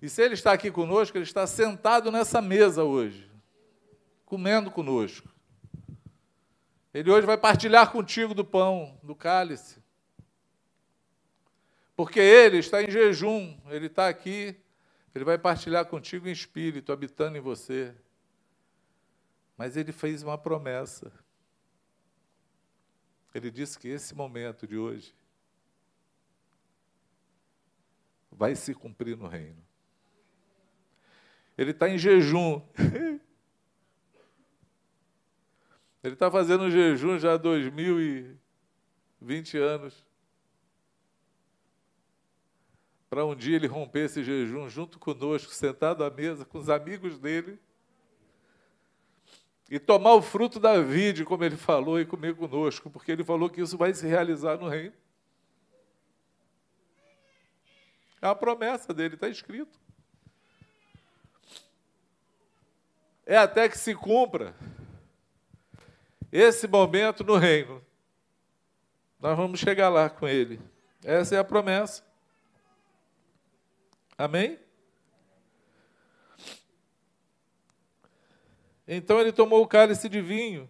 [0.00, 3.28] E se ele está aqui conosco, ele está sentado nessa mesa hoje,
[4.24, 5.28] comendo conosco.
[6.94, 9.82] Ele hoje vai partilhar contigo do pão, do cálice.
[11.98, 14.56] Porque ele está em jejum, ele está aqui
[15.18, 17.92] ele vai partilhar contigo em espírito, habitando em você.
[19.56, 21.10] Mas ele fez uma promessa.
[23.34, 25.12] Ele disse que esse momento de hoje
[28.30, 29.60] vai se cumprir no reino.
[31.56, 32.62] Ele está em jejum.
[36.00, 40.07] Ele está fazendo jejum já há 2020 anos
[43.08, 47.18] para um dia ele romper esse jejum junto conosco, sentado à mesa com os amigos
[47.18, 47.58] dele,
[49.70, 53.50] e tomar o fruto da vide, como ele falou, e comer conosco, porque ele falou
[53.50, 54.94] que isso vai se realizar no reino.
[58.20, 59.78] É uma promessa dele, está escrito.
[63.24, 64.54] É até que se cumpra
[66.32, 67.84] esse momento no reino.
[69.20, 70.60] Nós vamos chegar lá com ele.
[71.04, 72.07] Essa é a promessa.
[74.18, 74.58] Amém?
[78.88, 80.68] Então ele tomou o cálice de vinho,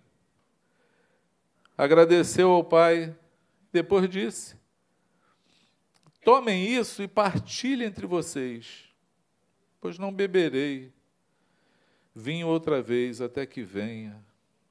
[1.76, 3.16] agradeceu ao Pai,
[3.72, 4.54] depois disse:
[6.22, 8.92] Tomem isso e partilhem entre vocês,
[9.80, 10.92] pois não beberei
[12.14, 14.22] vinho outra vez até que venha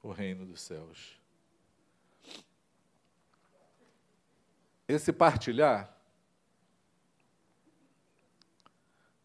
[0.03, 1.17] o reino dos céus.
[4.87, 5.96] Esse partilhar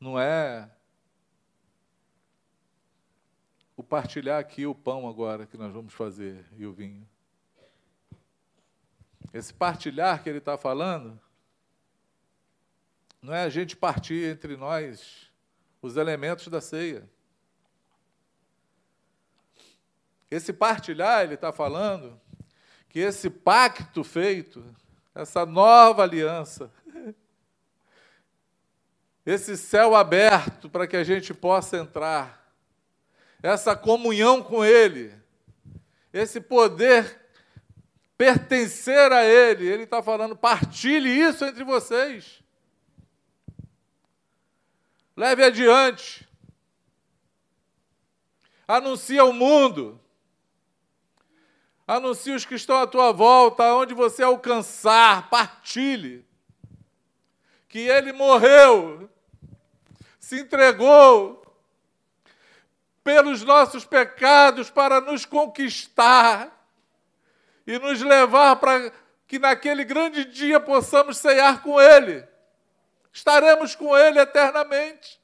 [0.02, 0.68] não é
[3.76, 7.08] o partilhar aqui o pão agora que nós vamos fazer e o vinho.
[9.32, 11.20] Esse partilhar que ele está falando
[13.22, 15.30] não é a gente partir entre nós
[15.80, 17.08] os elementos da ceia.
[20.28, 22.20] Esse partilhar, ele está falando
[22.88, 24.64] que esse pacto feito,
[25.14, 26.72] essa nova aliança,
[29.24, 32.52] esse céu aberto para que a gente possa entrar,
[33.42, 35.14] essa comunhão com Ele,
[36.12, 37.20] esse poder
[38.16, 39.66] pertencer a Ele.
[39.66, 42.42] Ele está falando, partilhe isso entre vocês.
[45.16, 46.28] Leve adiante.
[48.66, 50.00] Anuncie ao mundo.
[51.86, 56.24] Anuncie os que estão à tua volta, aonde você alcançar, partilhe.
[57.68, 59.10] Que ele morreu
[60.32, 61.44] se entregou
[63.04, 66.50] pelos nossos pecados para nos conquistar
[67.66, 68.90] e nos levar para
[69.26, 72.26] que naquele grande dia possamos ceiar com Ele.
[73.12, 75.20] Estaremos com Ele eternamente.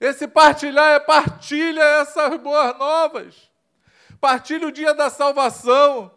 [0.00, 3.50] Esse partilhar é partilha essas boas novas.
[4.18, 6.10] Partilha o dia da salvação.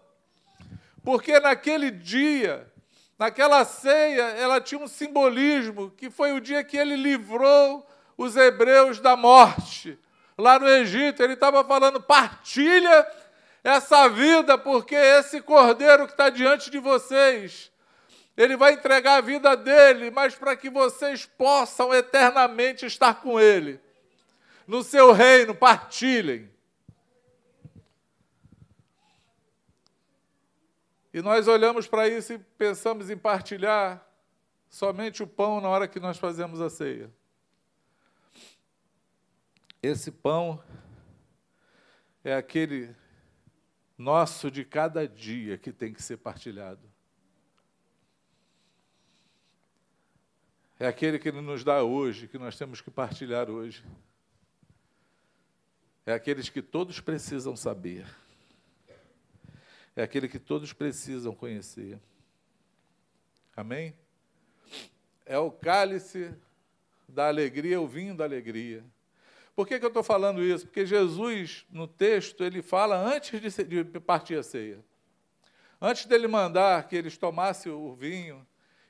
[1.04, 2.72] Porque naquele dia
[3.18, 9.00] Naquela ceia, ela tinha um simbolismo, que foi o dia que ele livrou os hebreus
[9.00, 9.98] da morte.
[10.38, 13.08] Lá no Egito, ele estava falando: partilha
[13.64, 17.72] essa vida, porque esse cordeiro que está diante de vocês,
[18.36, 23.80] ele vai entregar a vida dele, mas para que vocês possam eternamente estar com ele.
[24.68, 26.53] No seu reino, partilhem.
[31.14, 34.04] E nós olhamos para isso e pensamos em partilhar
[34.68, 37.14] somente o pão na hora que nós fazemos a ceia.
[39.82, 40.64] Esse pão
[42.24, 42.96] é aquele
[43.96, 46.92] nosso de cada dia que tem que ser partilhado.
[50.80, 53.86] É aquele que Ele nos dá hoje, que nós temos que partilhar hoje.
[56.06, 58.08] É aqueles que todos precisam saber
[59.96, 62.00] é aquele que todos precisam conhecer.
[63.56, 63.96] Amém?
[65.26, 66.34] É o cálice
[67.08, 68.84] da alegria, o vinho da alegria.
[69.56, 70.66] Por que, que eu estou falando isso?
[70.66, 74.84] Porque Jesus, no texto, ele fala antes de, partir a ceia.
[75.80, 78.46] Antes dele mandar que eles tomassem o vinho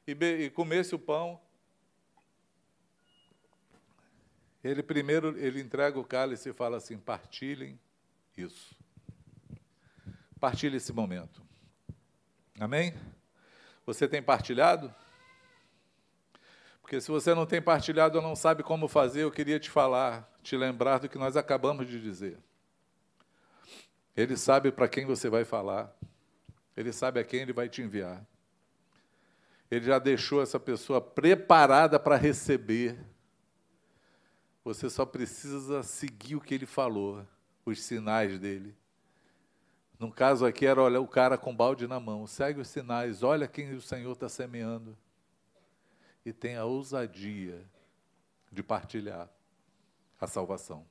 [0.08, 1.42] e, e comessem o pão,
[4.64, 7.78] ele primeiro ele entrega o cálice e fala assim: partilhem
[8.38, 8.83] isso.
[10.44, 11.42] Partilhe esse momento.
[12.60, 12.94] Amém?
[13.86, 14.94] Você tem partilhado?
[16.82, 20.30] Porque se você não tem partilhado ou não sabe como fazer, eu queria te falar,
[20.44, 22.38] te lembrar do que nós acabamos de dizer.
[24.18, 25.96] Ele sabe para quem você vai falar.
[26.76, 28.22] Ele sabe a quem ele vai te enviar.
[29.72, 33.00] Ele já deixou essa pessoa preparada para receber.
[34.66, 37.26] Você só precisa seguir o que ele falou,
[37.66, 38.76] os sinais dele.
[40.00, 42.28] No caso aqui era olha, o cara com balde na mão.
[42.28, 44.98] Segue os sinais, olha quem o Senhor está semeando.
[46.26, 47.64] E tenha a ousadia
[48.52, 49.30] de partilhar
[50.20, 50.86] a salvação.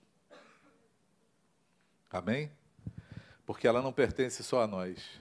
[2.10, 2.50] Amém?
[3.46, 5.20] Porque ela não pertence só a nós.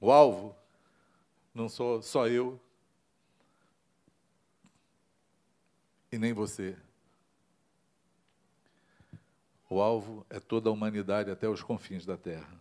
[0.00, 0.56] O alvo
[1.52, 2.60] não sou só eu
[6.10, 6.76] e nem você.
[9.72, 12.60] O alvo é toda a humanidade até os confins da terra.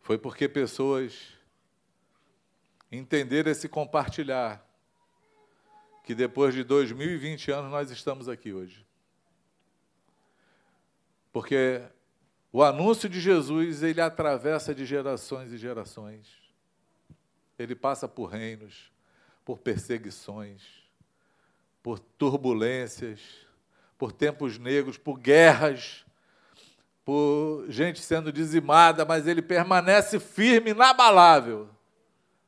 [0.00, 1.34] Foi porque pessoas
[2.90, 4.66] entenderam esse compartilhar
[6.02, 8.84] que depois de 2020 anos nós estamos aqui hoje.
[11.30, 11.82] Porque
[12.50, 16.26] o anúncio de Jesus, ele atravessa de gerações e gerações.
[17.58, 18.90] Ele passa por reinos,
[19.44, 20.62] por perseguições,
[21.82, 23.20] por turbulências,
[24.00, 26.06] por tempos negros, por guerras,
[27.04, 31.68] por gente sendo dizimada, mas ele permanece firme, inabalável,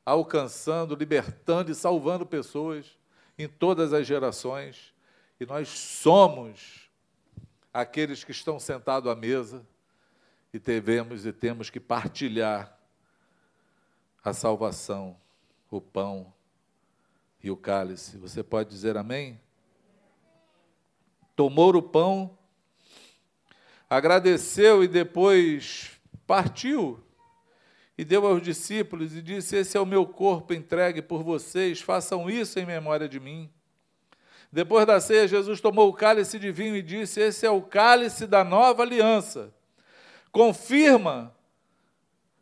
[0.03, 2.97] alcançando, libertando e salvando pessoas
[3.37, 4.95] em todas as gerações.
[5.39, 6.89] E nós somos
[7.71, 9.63] aqueles que estão sentados à mesa
[10.51, 12.75] e devemos e temos que partilhar
[14.23, 15.15] a salvação,
[15.69, 16.33] o pão
[17.43, 18.17] e o cálice.
[18.17, 19.39] Você pode dizer amém?
[21.35, 22.37] Tomou o pão,
[23.89, 25.91] agradeceu e depois
[26.27, 27.03] partiu
[27.97, 32.29] e deu aos discípulos e disse: Esse é o meu corpo entregue por vocês, façam
[32.29, 33.49] isso em memória de mim.
[34.51, 38.27] Depois da ceia, Jesus tomou o cálice de vinho e disse: Esse é o cálice
[38.27, 39.53] da nova aliança
[40.33, 41.33] confirma,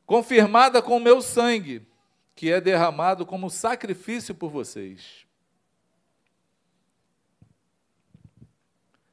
[0.05, 1.85] confirmada com o meu sangue,
[2.33, 5.27] que é derramado como sacrifício por vocês.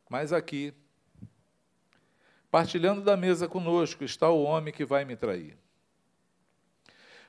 [0.09, 0.72] Mas aqui,
[2.50, 5.56] partilhando da mesa conosco, está o homem que vai me trair.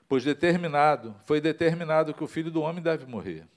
[0.08, 3.48] Pois determinado, foi determinado que o filho do homem deve morrer.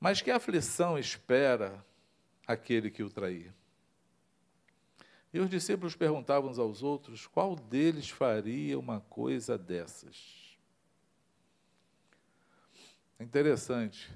[0.00, 1.84] Mas que aflição espera
[2.46, 3.52] aquele que o trair?
[5.32, 10.56] E os discípulos perguntavam uns aos outros qual deles faria uma coisa dessas.
[13.20, 14.10] Interessante.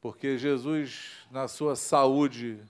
[0.00, 2.62] Porque Jesus, na sua saúde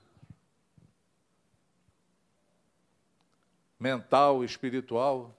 [3.78, 5.34] mental espiritual,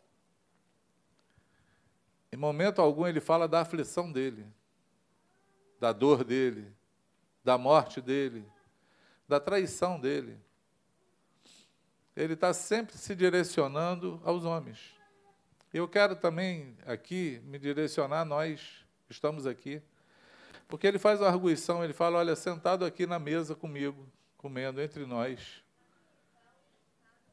[2.31, 4.45] em momento algum ele fala da aflição dele,
[5.79, 6.71] da dor dele,
[7.43, 8.45] da morte dele
[9.31, 10.37] da traição dele.
[12.13, 14.93] Ele está sempre se direcionando aos homens.
[15.73, 19.81] Eu quero também aqui me direcionar a nós, estamos aqui,
[20.71, 25.05] porque ele faz uma arguição, ele fala, olha, sentado aqui na mesa comigo, comendo entre
[25.05, 25.61] nós,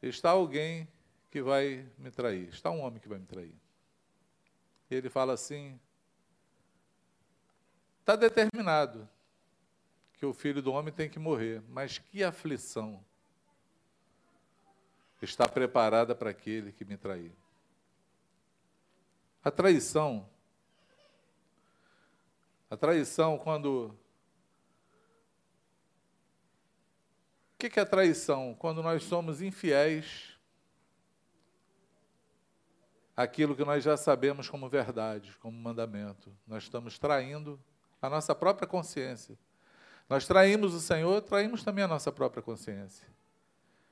[0.03, 0.89] está alguém
[1.31, 3.55] que vai me trair, está um homem que vai me trair.
[4.91, 5.79] Ele fala assim,
[8.01, 9.09] está determinado,
[10.15, 11.63] que o filho do homem tem que morrer.
[11.69, 13.01] Mas que aflição
[15.23, 17.33] está preparada para aquele que me trair?
[19.45, 20.29] A traição.
[22.71, 23.97] A traição, quando.
[27.55, 28.55] O que é traição?
[28.55, 30.39] Quando nós somos infiéis
[33.17, 36.33] àquilo que nós já sabemos como verdade, como mandamento.
[36.47, 37.59] Nós estamos traindo
[38.01, 39.37] a nossa própria consciência.
[40.09, 43.09] Nós traímos o Senhor, traímos também a nossa própria consciência.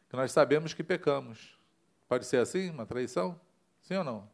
[0.08, 1.58] Que nós sabemos que pecamos.
[2.06, 3.40] Pode ser assim, uma traição?
[3.82, 4.30] Sim ou não?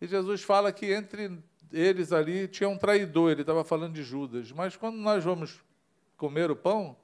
[0.00, 1.38] E Jesus fala que entre
[1.72, 4.50] eles ali tinha um traidor, ele estava falando de Judas.
[4.52, 5.60] Mas quando nós vamos
[6.16, 6.96] comer o pão,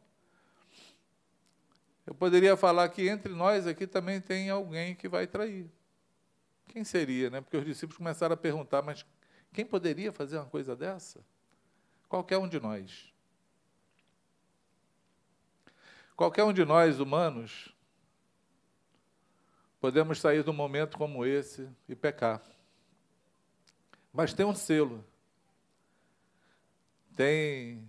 [2.07, 5.71] eu poderia falar que entre nós aqui também tem alguém que vai trair.
[6.69, 7.41] Quem seria, né?
[7.41, 9.05] Porque os discípulos começaram a perguntar, mas
[9.53, 11.25] quem poderia fazer uma coisa dessa?
[12.09, 13.13] Qualquer um de nós.
[16.15, 17.75] Qualquer um de nós, humanos,
[19.81, 22.43] podemos sair de um momento como esse e pecar.
[24.17, 25.05] Mas tem um selo.
[27.15, 27.87] Tem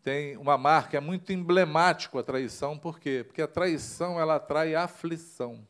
[0.00, 3.22] tem uma marca, é muito emblemático a traição, por quê?
[3.26, 5.66] Porque a traição ela atrai aflição.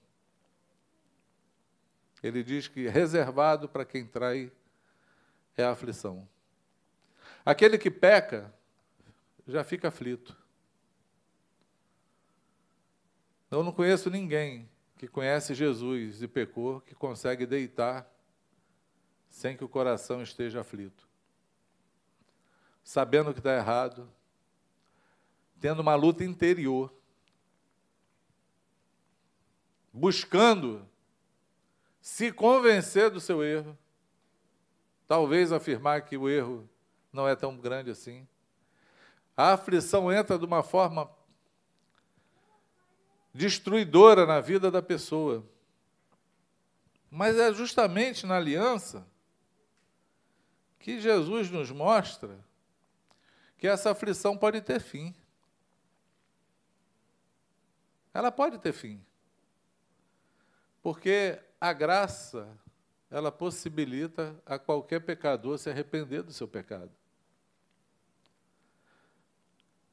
[2.22, 4.52] Ele diz que reservado para quem trai
[5.56, 6.28] é a aflição.
[7.44, 8.54] Aquele que peca
[9.48, 10.36] já fica aflito.
[13.50, 18.08] Eu não conheço ninguém que conhece Jesus e pecou que consegue deitar
[19.30, 21.08] sem que o coração esteja aflito.
[22.82, 24.10] Sabendo que está errado,
[25.60, 26.92] tendo uma luta interior,
[29.92, 30.86] buscando
[32.00, 33.78] se convencer do seu erro,
[35.06, 36.68] talvez afirmar que o erro
[37.12, 38.26] não é tão grande assim.
[39.36, 41.10] A aflição entra de uma forma
[43.32, 45.46] destruidora na vida da pessoa.
[47.10, 49.06] Mas é justamente na aliança
[50.80, 52.36] que Jesus nos mostra
[53.56, 55.14] que essa aflição pode ter fim.
[58.12, 59.04] Ela pode ter fim.
[60.82, 62.58] Porque a graça,
[63.10, 66.90] ela possibilita a qualquer pecador se arrepender do seu pecado.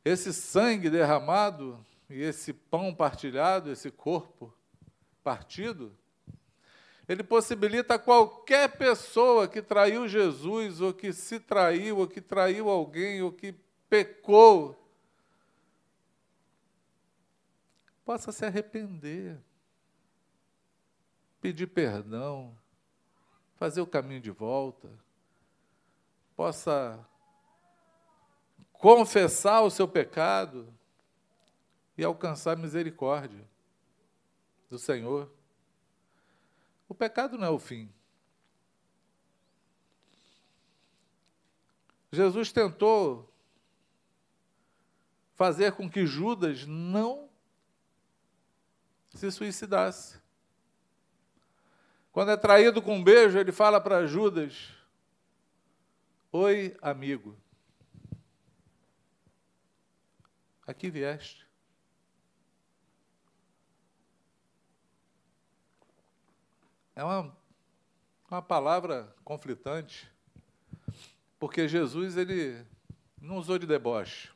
[0.06, 4.54] Esse sangue derramado e esse pão partilhado, esse corpo
[5.22, 5.94] partido,
[7.08, 13.22] ele possibilita qualquer pessoa que traiu Jesus, ou que se traiu, ou que traiu alguém,
[13.22, 13.56] ou que
[13.90, 14.76] pecou,
[18.04, 19.38] possa se arrepender,
[21.40, 22.58] pedir perdão,
[23.56, 24.90] fazer o caminho de volta,
[26.36, 27.00] possa
[28.74, 30.72] confessar o seu pecado
[31.98, 33.44] e alcançar misericórdia
[34.70, 35.37] do Senhor.
[36.88, 37.92] O pecado não é o fim.
[42.12, 43.32] Jesus tentou
[45.36, 47.30] fazer com que Judas não
[49.14, 50.20] se suicidasse.
[52.12, 54.70] Quando é traído com um beijo, ele fala para Judas:
[56.32, 57.38] Oi, amigo.
[60.66, 61.47] Aqui vieste.
[66.98, 67.38] É uma,
[68.28, 70.12] uma palavra conflitante,
[71.38, 72.66] porque Jesus ele
[73.22, 74.32] não usou de deboche.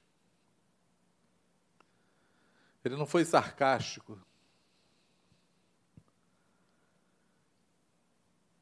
[2.85, 4.21] Ele não foi sarcástico.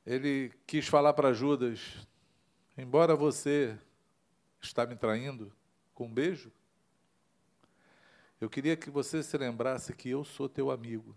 [0.05, 2.07] Ele quis falar para Judas:
[2.77, 3.77] embora você
[4.61, 5.51] está me traindo
[5.93, 6.53] com um beijo,
[8.39, 11.13] eu queria que você se lembrasse que eu sou teu amigo.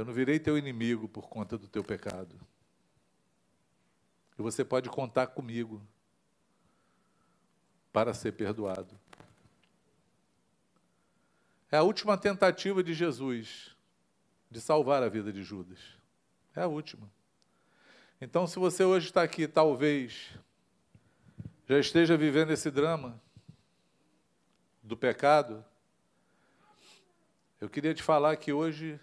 [0.00, 2.34] Eu não virei teu inimigo por conta do teu pecado.
[4.38, 5.86] E você pode contar comigo
[7.92, 8.98] para ser perdoado.
[11.70, 13.76] É a última tentativa de Jesus
[14.50, 15.78] de salvar a vida de Judas.
[16.56, 17.06] É a última.
[18.22, 20.30] Então, se você hoje está aqui, talvez
[21.68, 23.20] já esteja vivendo esse drama
[24.82, 25.62] do pecado,
[27.60, 28.98] eu queria te falar que hoje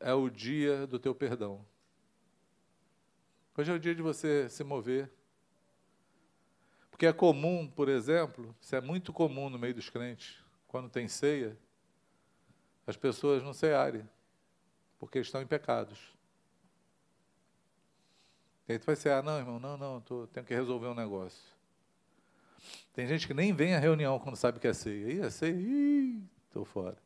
[0.00, 1.64] é o dia do teu perdão.
[3.56, 5.10] Hoje é o dia de você se mover.
[6.90, 11.06] Porque é comum, por exemplo, isso é muito comum no meio dos crentes, quando tem
[11.08, 11.56] ceia,
[12.86, 14.08] as pessoas não cearem,
[14.98, 16.16] porque estão em pecados.
[18.66, 21.44] E aí tu vai cear, não, irmão, não, não, tô, tenho que resolver um negócio.
[22.94, 25.12] Tem gente que nem vem à reunião quando sabe que é ceia.
[25.12, 26.96] Ih, é ceia, estou fora.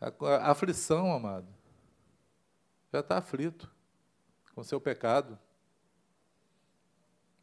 [0.00, 1.46] A aflição, amado.
[2.92, 3.70] Já está aflito
[4.54, 5.38] com seu pecado.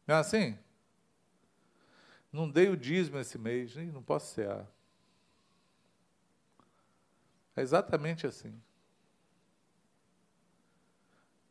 [0.06, 0.58] Não é assim?
[2.32, 4.66] Não dei o dízimo esse mês, não posso cear.
[7.54, 8.60] É exatamente assim.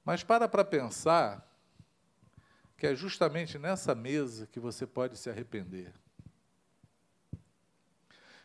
[0.03, 1.45] Mas para para pensar
[2.77, 5.93] que é justamente nessa mesa que você pode se arrepender.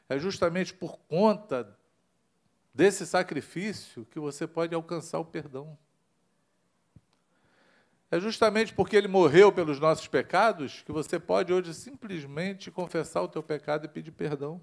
[0.08, 1.78] É justamente por conta
[2.74, 5.76] desse sacrifício que você pode alcançar o perdão.
[8.10, 13.28] É justamente porque ele morreu pelos nossos pecados que você pode hoje simplesmente confessar o
[13.28, 14.60] teu pecado e pedir perdão.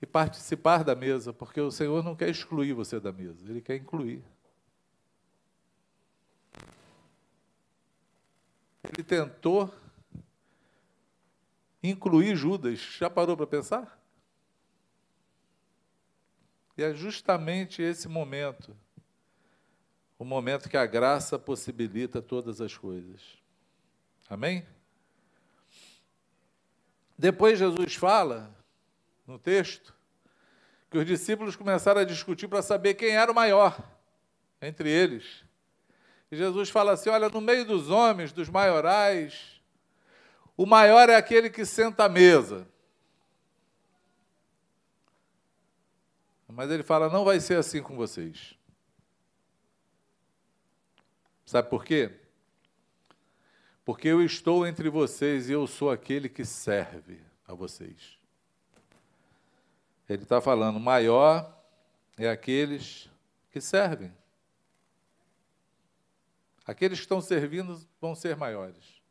[0.00, 3.76] E participar da mesa, porque o Senhor não quer excluir você da mesa, ele quer
[3.76, 4.24] incluir.
[8.82, 9.72] Ele tentou
[11.82, 12.78] incluir Judas.
[12.78, 14.03] Já parou para pensar?
[16.76, 18.76] E é justamente esse momento
[20.18, 23.20] o momento que a graça possibilita todas as coisas.
[24.28, 24.66] Amém?
[27.18, 28.54] Depois Jesus fala,
[29.26, 29.94] no texto,
[30.90, 33.76] que os discípulos começaram a discutir para saber quem era o maior
[34.62, 35.44] entre eles.
[36.30, 39.60] E Jesus fala assim: olha, no meio dos homens, dos maiorais,
[40.56, 42.66] o maior é aquele que senta à mesa.
[46.54, 48.54] Mas ele fala: não vai ser assim com vocês.
[51.44, 52.20] Sabe por quê?
[53.84, 58.16] Porque eu estou entre vocês e eu sou aquele que serve a vocês.
[60.08, 61.60] Ele está falando: maior
[62.16, 63.10] é aqueles
[63.50, 64.12] que servem.
[66.64, 69.02] Aqueles que estão servindo vão ser maiores.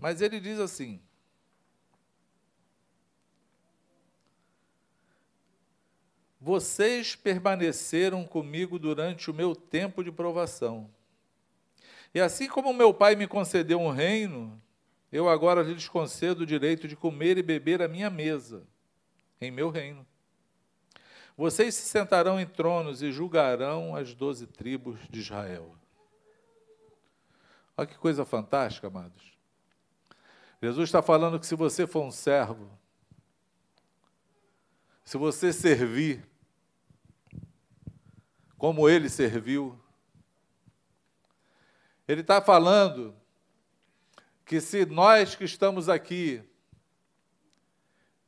[0.00, 1.02] Mas ele diz assim:
[6.46, 10.88] Vocês permaneceram comigo durante o meu tempo de provação.
[12.14, 14.62] E assim como meu pai me concedeu um reino,
[15.10, 18.62] eu agora lhes concedo o direito de comer e beber à minha mesa,
[19.40, 20.06] em meu reino.
[21.36, 25.74] Vocês se sentarão em tronos e julgarão as doze tribos de Israel.
[27.76, 29.32] Olha que coisa fantástica, amados.
[30.62, 32.70] Jesus está falando que se você for um servo,
[35.04, 36.24] se você servir,
[38.56, 39.78] como ele serviu.
[42.08, 43.14] Ele está falando
[44.44, 46.42] que se nós que estamos aqui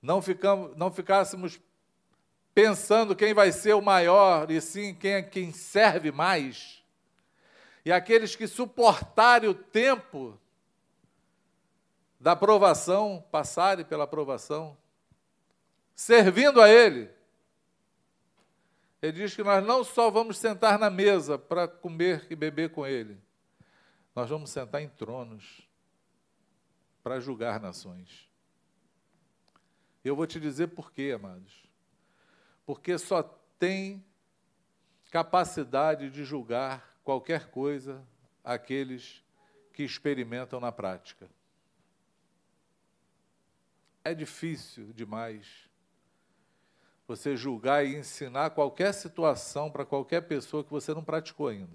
[0.02, 1.60] não, ficamos, não ficássemos
[2.54, 6.82] pensando quem vai ser o maior, e sim quem é quem serve mais,
[7.84, 10.38] e aqueles que suportarem o tempo
[12.18, 14.76] da aprovação, passarem pela aprovação,
[15.94, 17.08] servindo a Ele,
[19.01, 22.86] ele diz que nós não só vamos sentar na mesa para comer e beber com
[22.86, 23.16] Ele,
[24.14, 25.68] nós vamos sentar em tronos
[27.03, 28.28] para julgar nações.
[30.05, 31.64] Eu vou te dizer por quê, amados.
[32.66, 33.22] Porque só
[33.59, 34.05] tem
[35.11, 38.05] capacidade de julgar qualquer coisa
[38.42, 39.24] aqueles
[39.72, 41.30] que experimentam na prática.
[44.03, 45.67] É difícil demais
[47.09, 51.72] você julgar e ensinar qualquer situação para qualquer pessoa que você não praticou ainda.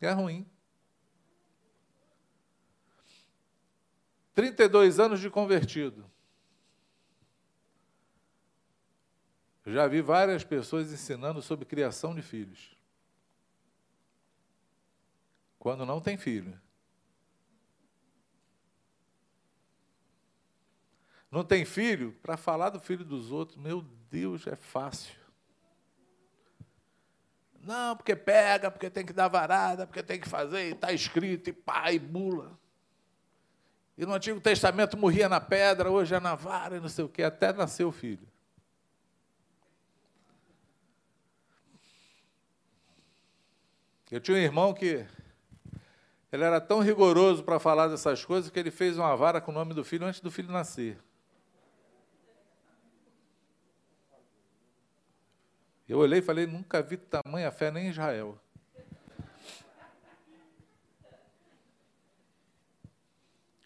[0.00, 0.48] É ruim.
[4.34, 6.08] 32 anos de convertido.
[9.66, 12.76] Já vi várias pessoas ensinando sobre criação de filhos.
[15.58, 16.56] Quando não tem filho.
[21.30, 25.14] Não tem filho, para falar do filho dos outros, meu Deus, é fácil.
[27.60, 31.50] Não, porque pega, porque tem que dar varada, porque tem que fazer, e está escrito,
[31.50, 32.56] e pá, e bula.
[33.98, 37.08] E no Antigo Testamento morria na pedra, hoje é na vara, e não sei o
[37.08, 38.28] quê, até nasceu o filho.
[44.08, 45.04] Eu tinha um irmão que
[46.30, 49.54] ele era tão rigoroso para falar dessas coisas que ele fez uma vara com o
[49.54, 50.96] nome do filho antes do filho nascer.
[55.88, 58.38] Eu olhei e falei, nunca vi tamanha fé nem em Israel.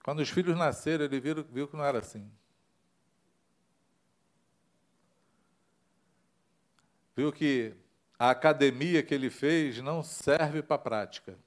[0.02, 2.30] Quando os filhos nasceram, ele viu, viu que não era assim.
[7.16, 7.74] Viu que
[8.18, 11.38] a academia que ele fez não serve para a prática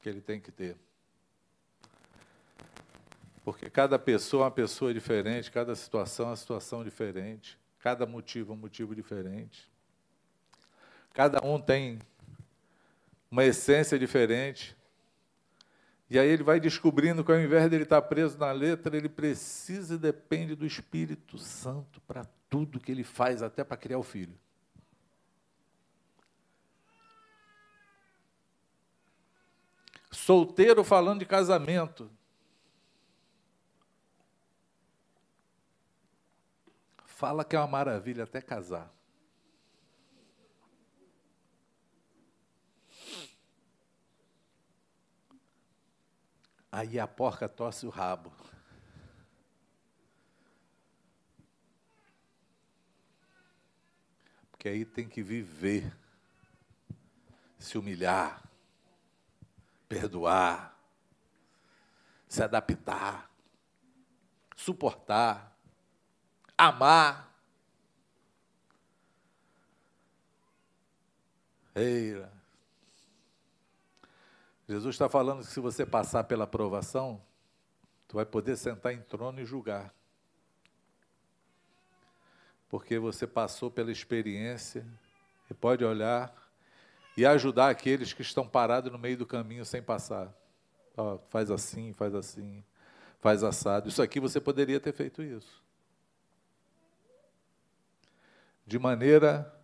[0.00, 0.76] que ele tem que ter.
[3.44, 8.52] Porque cada pessoa é uma pessoa diferente, cada situação é uma situação diferente, cada motivo
[8.52, 9.71] é um motivo diferente.
[11.12, 11.98] Cada um tem
[13.30, 14.76] uma essência diferente.
[16.08, 19.94] E aí ele vai descobrindo que ao invés dele estar preso na letra, ele precisa
[19.94, 24.38] e depende do Espírito Santo para tudo que ele faz, até para criar o filho.
[30.10, 32.10] Solteiro falando de casamento.
[37.06, 38.92] Fala que é uma maravilha até casar.
[46.74, 48.32] Aí a porca tosse o rabo.
[54.50, 55.94] Porque aí tem que viver,
[57.58, 58.42] se humilhar,
[59.86, 60.74] perdoar,
[62.26, 63.30] se adaptar,
[64.56, 65.54] suportar,
[66.56, 67.36] amar.
[71.74, 72.32] Eira,
[74.72, 77.22] Jesus está falando que se você passar pela provação,
[78.08, 79.94] tu vai poder sentar em trono e julgar.
[82.70, 84.86] Porque você passou pela experiência
[85.50, 86.34] e pode olhar
[87.18, 90.34] e ajudar aqueles que estão parados no meio do caminho sem passar.
[90.96, 92.64] Ó, faz assim, faz assim,
[93.20, 93.90] faz assado.
[93.90, 95.62] Isso aqui você poderia ter feito isso.
[98.66, 99.54] De maneira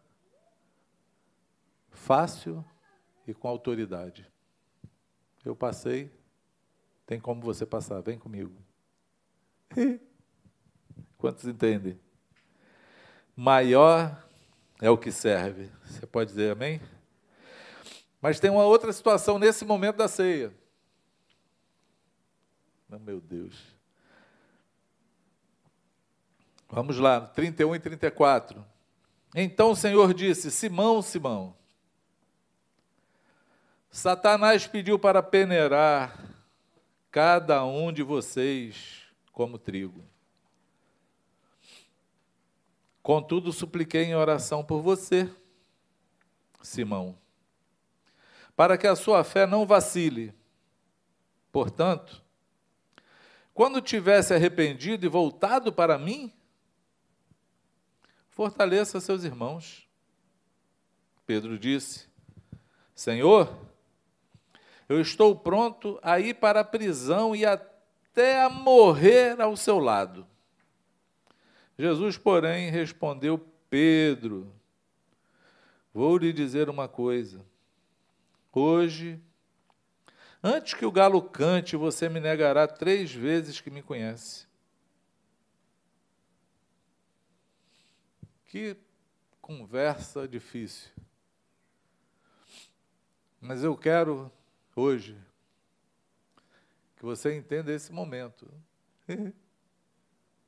[1.91, 2.63] fácil
[3.27, 4.31] e com autoridade.
[5.49, 6.13] Eu passei,
[7.07, 8.53] tem como você passar, vem comigo.
[11.17, 11.99] Quantos entendem?
[13.35, 14.29] Maior
[14.79, 15.71] é o que serve.
[15.87, 16.83] Você pode dizer amém?
[18.21, 20.53] Mas tem uma outra situação nesse momento da ceia.
[22.93, 23.75] Oh, meu Deus.
[26.69, 28.63] Vamos lá, 31 e 34.
[29.35, 31.57] Então o Senhor disse: Simão, Simão,
[33.91, 36.19] Satanás pediu para peneirar
[37.11, 40.05] cada um de vocês como trigo.
[43.03, 45.31] Contudo, supliquei em oração por você,
[46.61, 47.19] Simão,
[48.55, 50.35] para que a sua fé não vacile.
[51.51, 52.23] Portanto,
[53.55, 56.33] quando tivesse arrependido e voltado para mim,
[58.29, 59.89] fortaleça seus irmãos.
[61.27, 62.07] Pedro disse:
[62.95, 63.68] Senhor,
[64.89, 70.27] eu estou pronto a ir para a prisão e até a morrer ao seu lado.
[71.79, 74.53] Jesus, porém, respondeu: Pedro,
[75.93, 77.45] vou lhe dizer uma coisa.
[78.53, 79.21] Hoje,
[80.43, 84.49] antes que o galo cante, você me negará três vezes que me conhece.
[88.47, 88.77] Que
[89.41, 90.91] conversa difícil.
[93.41, 94.33] Mas eu quero
[94.79, 95.17] hoje.
[96.97, 98.49] Que você entenda esse momento.
[99.09, 99.33] Eu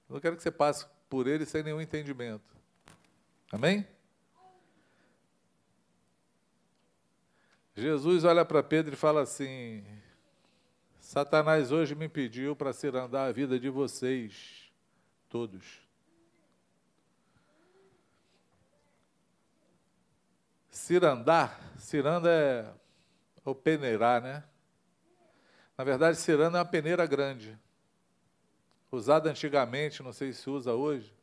[0.08, 2.56] não quero que você passe por ele sem nenhum entendimento.
[3.52, 3.86] Amém?
[7.74, 9.84] Jesus olha para Pedro e fala assim:
[11.00, 14.70] Satanás hoje me pediu para cirandar a vida de vocês,
[15.28, 15.88] todos.
[20.68, 22.79] Cirandar, ciranda é
[23.50, 24.44] ou peneirar, né?
[25.76, 27.58] Na verdade, ciranda é uma peneira grande.
[28.90, 31.14] Usada antigamente, não sei se usa hoje,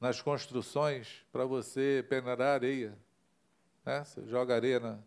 [0.00, 2.98] nas construções para você peneirar areia.
[3.84, 4.04] Né?
[4.04, 4.98] Você joga areia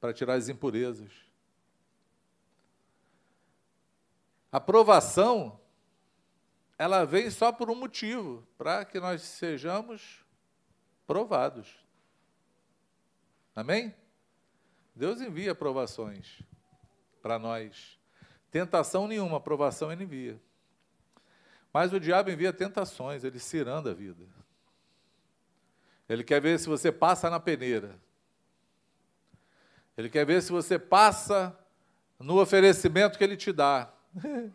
[0.00, 1.12] para tirar as impurezas.
[4.50, 5.60] A provação,
[6.78, 10.24] ela vem só por um motivo, para que nós sejamos
[11.06, 11.68] provados.
[13.54, 13.94] Amém?
[14.94, 16.40] Deus envia provações
[17.20, 17.98] para nós.
[18.50, 20.40] Tentação nenhuma, provação ele envia.
[21.72, 24.24] Mas o diabo envia tentações, ele ciranda a vida.
[26.08, 27.98] Ele quer ver se você passa na peneira.
[29.96, 31.58] Ele quer ver se você passa
[32.18, 33.92] no oferecimento que ele te dá.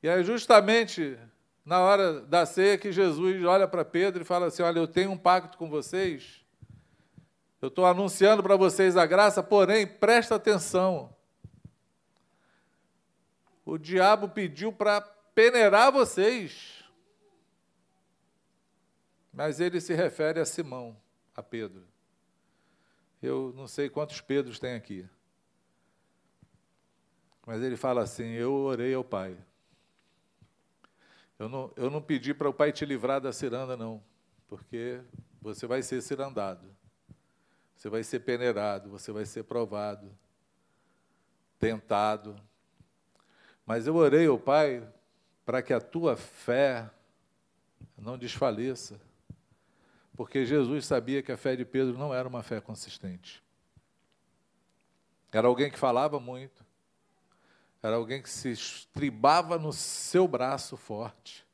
[0.00, 1.18] e é justamente
[1.64, 5.10] na hora da ceia que Jesus olha para Pedro e fala assim: Olha, eu tenho
[5.10, 6.45] um pacto com vocês
[7.66, 11.12] eu estou anunciando para vocês a graça, porém, presta atenção.
[13.64, 16.84] O diabo pediu para peneirar vocês.
[19.32, 20.96] Mas ele se refere a Simão,
[21.34, 21.84] a Pedro.
[23.20, 25.04] Eu não sei quantos Pedros tem aqui.
[27.44, 29.36] Mas ele fala assim: Eu orei ao Pai.
[31.36, 34.00] Eu não, eu não pedi para o Pai te livrar da ciranda, não,
[34.46, 35.00] porque
[35.42, 36.75] você vai ser cirandado.
[37.76, 40.10] Você vai ser peneirado, você vai ser provado,
[41.58, 42.34] tentado.
[43.66, 44.86] Mas eu orei ao Pai
[45.44, 46.90] para que a tua fé
[47.96, 49.00] não desfaleça.
[50.16, 53.44] Porque Jesus sabia que a fé de Pedro não era uma fé consistente.
[55.30, 56.64] Era alguém que falava muito.
[57.82, 61.46] Era alguém que se estribava no seu braço forte.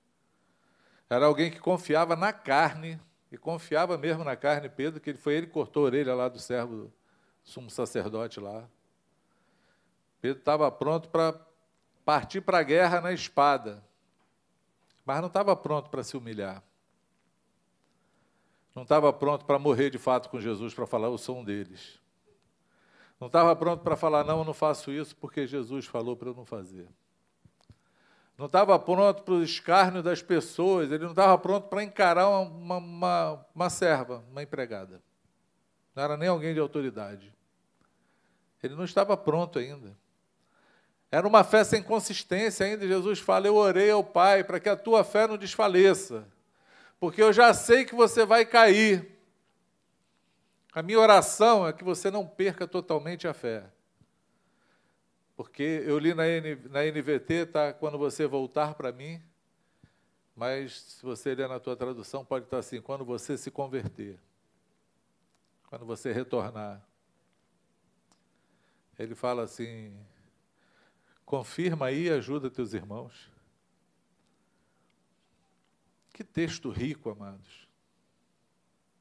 [1.11, 3.01] Era alguém que confiava na carne
[3.33, 6.39] e confiava mesmo na carne, Pedro, que foi ele que cortou a orelha lá do
[6.39, 6.93] servo
[7.43, 8.69] sumo sacerdote lá.
[10.21, 11.35] Pedro estava pronto para
[12.05, 13.83] partir para a guerra na espada,
[15.03, 16.63] mas não estava pronto para se humilhar.
[18.75, 21.99] Não estava pronto para morrer de fato com Jesus, para falar, eu sou um deles.
[23.19, 26.35] Não estava pronto para falar, não, eu não faço isso porque Jesus falou para eu
[26.35, 26.87] não fazer
[28.43, 32.79] não estava pronto para o escárnio das pessoas, ele não estava pronto para encarar uma,
[32.79, 35.01] uma, uma serva, uma empregada.
[35.95, 37.33] Não era nem alguém de autoridade.
[38.61, 39.97] Ele não estava pronto ainda.
[41.09, 42.85] Era uma fé sem consistência ainda.
[42.85, 46.27] Jesus fala: Eu orei ao Pai para que a tua fé não desfaleça,
[46.99, 49.21] porque eu já sei que você vai cair.
[50.73, 53.67] A minha oração é que você não perca totalmente a fé.
[55.43, 57.73] Porque eu li na, N, na NVT, tá?
[57.73, 59.21] Quando você voltar para mim,
[60.37, 64.21] mas se você ler na tua tradução, pode estar assim: quando você se converter,
[65.69, 66.81] quando você retornar.
[68.97, 69.93] Ele fala assim:
[71.27, 73.29] confirma aí e ajuda teus irmãos.
[76.13, 77.69] Que texto rico, amados.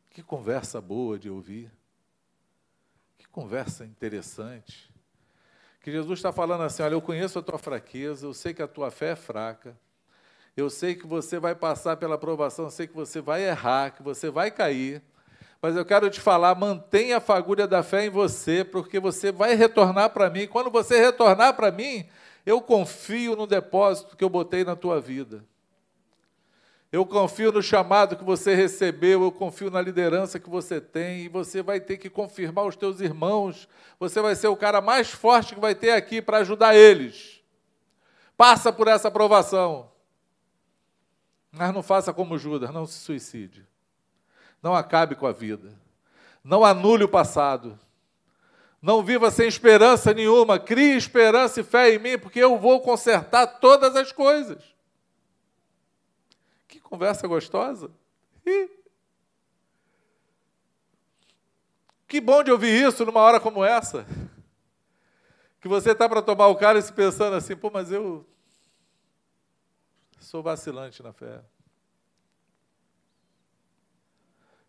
[0.10, 1.72] Que conversa boa de ouvir.
[3.20, 4.91] Que conversa interessante.
[5.82, 8.68] Que Jesus está falando assim: olha, eu conheço a tua fraqueza, eu sei que a
[8.68, 9.76] tua fé é fraca,
[10.56, 14.04] eu sei que você vai passar pela provação, eu sei que você vai errar, que
[14.04, 15.02] você vai cair,
[15.62, 19.56] mas eu quero te falar: mantenha a fagulha da fé em você, porque você vai
[19.56, 20.48] retornar para mim.
[20.48, 22.08] Quando você retornar para mim,
[22.46, 25.44] eu confio no depósito que eu botei na tua vida.
[26.92, 31.30] Eu confio no chamado que você recebeu, eu confio na liderança que você tem, e
[31.30, 33.68] você vai ter que confirmar os teus irmãos.
[33.98, 37.42] Você vai ser o cara mais forte que vai ter aqui para ajudar eles.
[38.36, 39.90] Passa por essa aprovação.
[41.50, 43.66] Mas não faça como Judas, não se suicide.
[44.62, 45.74] Não acabe com a vida.
[46.44, 47.80] Não anule o passado.
[48.82, 50.60] Não viva sem esperança nenhuma.
[50.60, 54.62] Crie esperança e fé em mim, porque eu vou consertar todas as coisas.
[56.92, 57.90] Conversa gostosa.
[62.06, 64.06] Que bom de ouvir isso numa hora como essa.
[65.62, 68.28] Que você está para tomar o cálice pensando assim, pô, mas eu
[70.20, 71.42] sou vacilante na fé.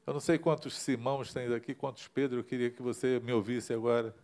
[0.06, 3.74] Eu não sei quantos Simãos tem aqui, quantos Pedro, eu queria que você me ouvisse
[3.74, 4.14] agora.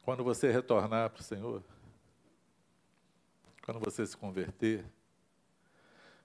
[0.00, 1.62] Quando você retornar para o Senhor,
[3.68, 4.82] quando você se converter,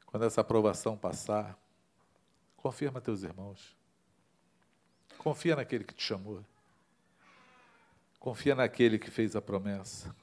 [0.06, 1.60] quando essa aprovação passar,
[2.56, 3.76] confirma teus irmãos.
[5.18, 6.42] Confia naquele que te chamou.
[8.18, 10.16] Confia naquele que fez a promessa.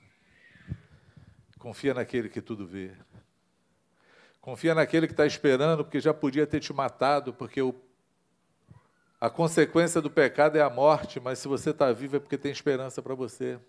[1.58, 2.96] Confia naquele que tudo vê.
[4.40, 7.74] Confia naquele que está esperando, porque já podia ter te matado, porque o,
[9.20, 12.50] a consequência do pecado é a morte, mas se você está vivo é porque tem
[12.50, 13.60] esperança para você.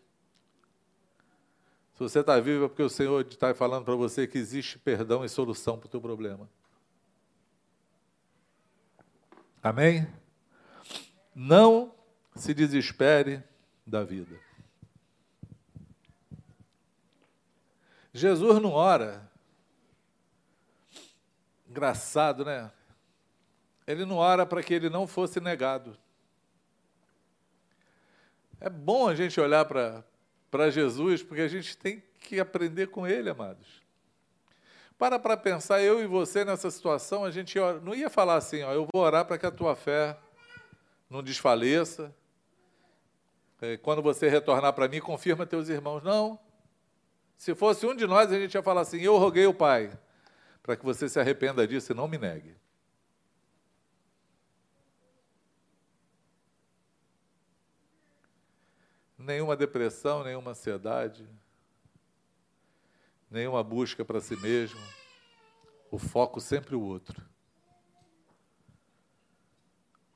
[2.02, 5.30] Você está vivo é porque o Senhor está falando para você que existe perdão e
[5.30, 6.50] solução para o teu problema.
[9.62, 10.08] Amém?
[11.36, 11.94] Não
[12.36, 13.44] se desespere
[13.86, 14.36] da vida.
[18.12, 19.30] Jesus não ora.
[21.70, 22.72] Engraçado, né?
[23.86, 25.96] Ele não ora para que ele não fosse negado.
[28.60, 30.04] É bom a gente olhar para
[30.52, 33.82] para Jesus, porque a gente tem que aprender com ele, amados.
[34.98, 38.72] Para para pensar, eu e você nessa situação, a gente não ia falar assim, ó,
[38.72, 40.16] eu vou orar para que a tua fé
[41.10, 42.14] não desfaleça.
[43.62, 46.04] É, quando você retornar para mim, confirma teus irmãos.
[46.04, 46.38] Não.
[47.38, 49.92] Se fosse um de nós, a gente ia falar assim, eu roguei o Pai,
[50.62, 52.56] para que você se arrependa disso e não me negue.
[59.22, 61.28] Nenhuma depressão, nenhuma ansiedade,
[63.30, 64.80] nenhuma busca para si mesmo.
[65.90, 67.22] O foco sempre o outro.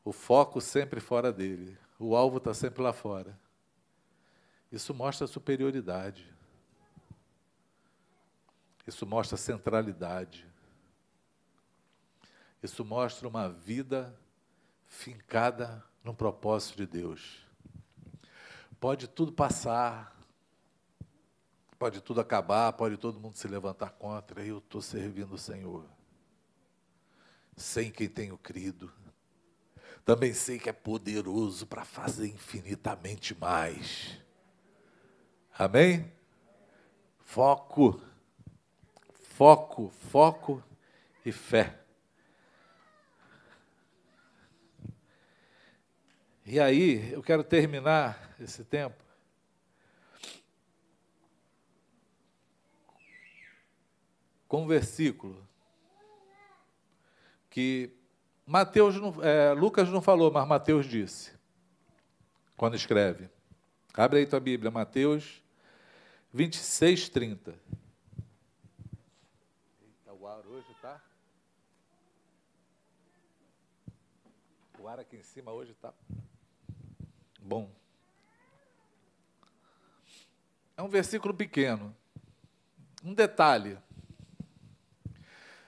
[0.03, 1.77] O foco sempre fora dele.
[1.97, 3.39] O alvo está sempre lá fora.
[4.71, 6.33] Isso mostra superioridade.
[8.85, 10.47] Isso mostra centralidade.
[12.61, 14.17] Isso mostra uma vida
[14.87, 17.44] fincada no propósito de Deus.
[18.79, 20.15] Pode tudo passar,
[21.79, 25.85] pode tudo acabar, pode todo mundo se levantar contra, eu estou servindo o Senhor.
[27.55, 28.91] Sem quem tenho crido.
[30.03, 34.19] Também sei que é poderoso para fazer infinitamente mais.
[35.57, 36.11] Amém?
[37.19, 37.99] Foco,
[39.13, 40.63] foco, foco
[41.25, 41.79] e fé.
[46.45, 49.05] E aí, eu quero terminar esse tempo
[54.47, 55.45] com um versículo
[57.49, 57.91] que
[58.45, 61.33] Mateus não, é, Lucas não falou, mas Mateus disse,
[62.55, 63.29] quando escreve.
[63.93, 65.41] Abre aí tua Bíblia, Mateus
[66.31, 67.51] 26, 30.
[69.81, 71.01] Eita, o ar hoje tá.
[74.79, 75.93] O ar aqui em cima hoje tá
[77.41, 77.69] bom.
[80.77, 81.95] É um versículo pequeno.
[83.03, 83.77] Um detalhe.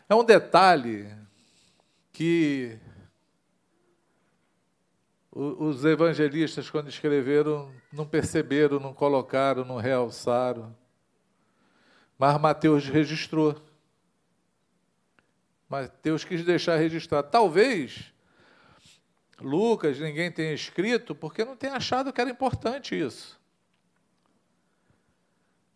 [0.10, 1.16] É um detalhe
[2.12, 2.80] que
[5.32, 10.76] os evangelistas, quando escreveram, não perceberam, não colocaram, não realçaram.
[12.18, 13.56] Mas Mateus registrou.
[15.70, 17.30] Mateus quis deixar registrado.
[17.30, 18.12] Talvez
[19.40, 23.37] Lucas ninguém tenha escrito porque não tem achado que era importante isso.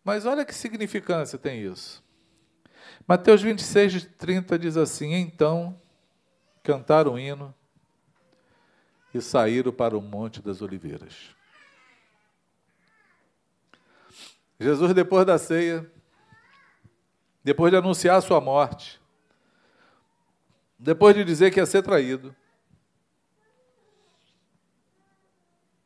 [0.04, 2.02] Mas olha que significância tem isso.
[3.06, 5.80] Mateus 26, 30 diz assim: Então
[6.62, 7.54] cantaram um hino
[9.14, 11.34] e saíram para o Monte das Oliveiras.
[14.58, 15.90] Jesus, depois da ceia,
[17.42, 19.00] depois de anunciar a sua morte,
[20.78, 22.34] depois de dizer que ia ser traído,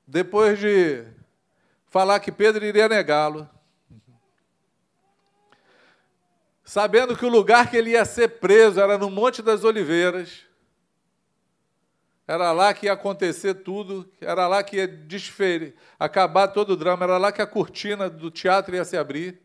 [0.07, 1.07] depois de
[1.89, 3.49] falar que Pedro iria negá-lo,
[6.67, 10.41] sabendo que o lugar que ele ia ser preso era no Monte das Oliveiras,
[12.27, 17.05] era lá que ia acontecer tudo, era lá que ia desferir, acabar todo o drama,
[17.05, 19.41] era lá que a cortina do teatro ia se abrir.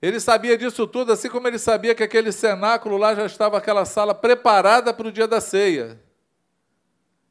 [0.00, 3.84] Ele sabia disso tudo, assim como ele sabia que aquele cenáculo lá já estava aquela
[3.84, 6.00] sala preparada para o dia da ceia.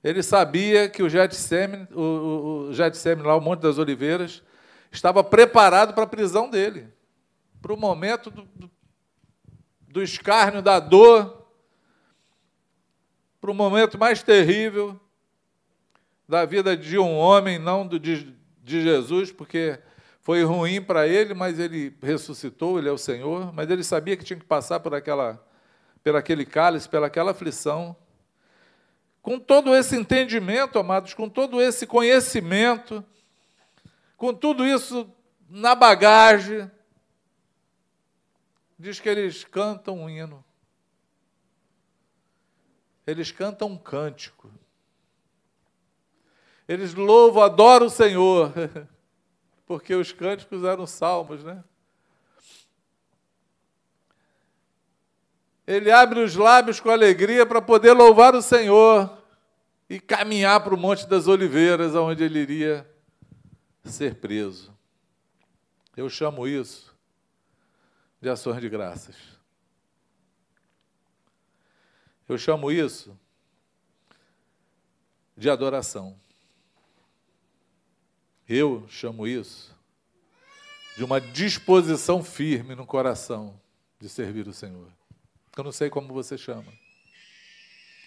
[0.04, 4.44] Ele sabia que o Getsemane, o, o, o lá, o Monte das Oliveiras,
[4.92, 6.96] estava preparado para a prisão dele,
[7.62, 8.48] para o momento do,
[9.88, 11.48] do, escárnio, da dor,
[13.40, 15.00] para o momento mais terrível
[16.28, 19.80] da vida de um homem, não do, de, de Jesus, porque
[20.22, 24.26] foi ruim para ele, mas ele ressuscitou, ele é o Senhor, mas ele sabia que
[24.26, 25.42] tinha que passar por aquela,
[26.04, 27.96] por aquele cálice, pelaquela aflição.
[29.22, 33.04] Com todo esse entendimento, amados, com todo esse conhecimento,
[34.18, 35.10] com tudo isso
[35.50, 36.70] na bagagem,
[38.78, 40.44] diz que eles cantam um hino
[43.08, 44.52] eles cantam um cântico.
[46.68, 48.52] Eles louvam, adoram o Senhor,
[49.66, 51.64] porque os cânticos eram salmos, né?
[55.66, 59.18] Ele abre os lábios com alegria para poder louvar o Senhor
[59.90, 62.90] e caminhar para o Monte das Oliveiras, onde ele iria
[63.86, 64.78] ser preso.
[65.96, 66.97] Eu chamo isso
[68.22, 69.16] de ações de graças.
[72.28, 73.18] Eu chamo isso
[75.36, 76.20] de adoração.
[78.48, 79.76] Eu chamo isso
[80.98, 83.60] de uma disposição firme no coração
[84.00, 84.92] de servir o Senhor.
[85.56, 86.72] Eu não sei como você chama.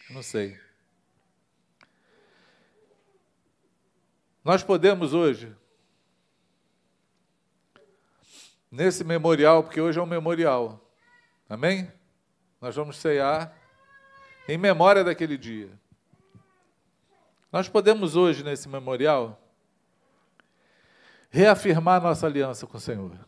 [0.09, 0.59] Eu não sei.
[4.43, 5.55] Nós podemos hoje,
[8.71, 10.81] nesse memorial, porque hoje é um memorial,
[11.49, 11.91] amém?
[12.61, 13.57] Nós vamos cear
[14.47, 15.71] em memória daquele dia.
[17.51, 19.41] Nós podemos hoje, nesse memorial,
[21.31, 23.19] reafirmar nossa aliança com o Senhor.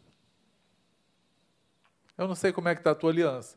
[2.17, 3.57] Eu não sei como é que está a tua aliança.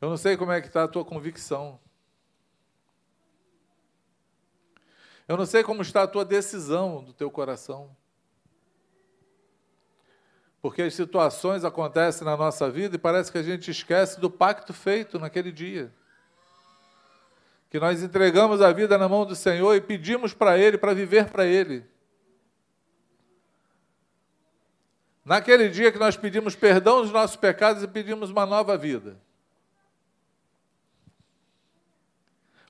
[0.00, 1.80] Eu não sei como é que está a tua convicção.
[5.28, 7.96] Eu não sei como está a tua decisão do teu coração.
[10.62, 14.72] Porque as situações acontecem na nossa vida e parece que a gente esquece do pacto
[14.72, 15.92] feito naquele dia.
[17.68, 21.28] Que nós entregamos a vida na mão do Senhor e pedimos para Ele, para viver
[21.30, 21.84] para Ele.
[25.24, 29.20] Naquele dia que nós pedimos perdão dos nossos pecados e pedimos uma nova vida.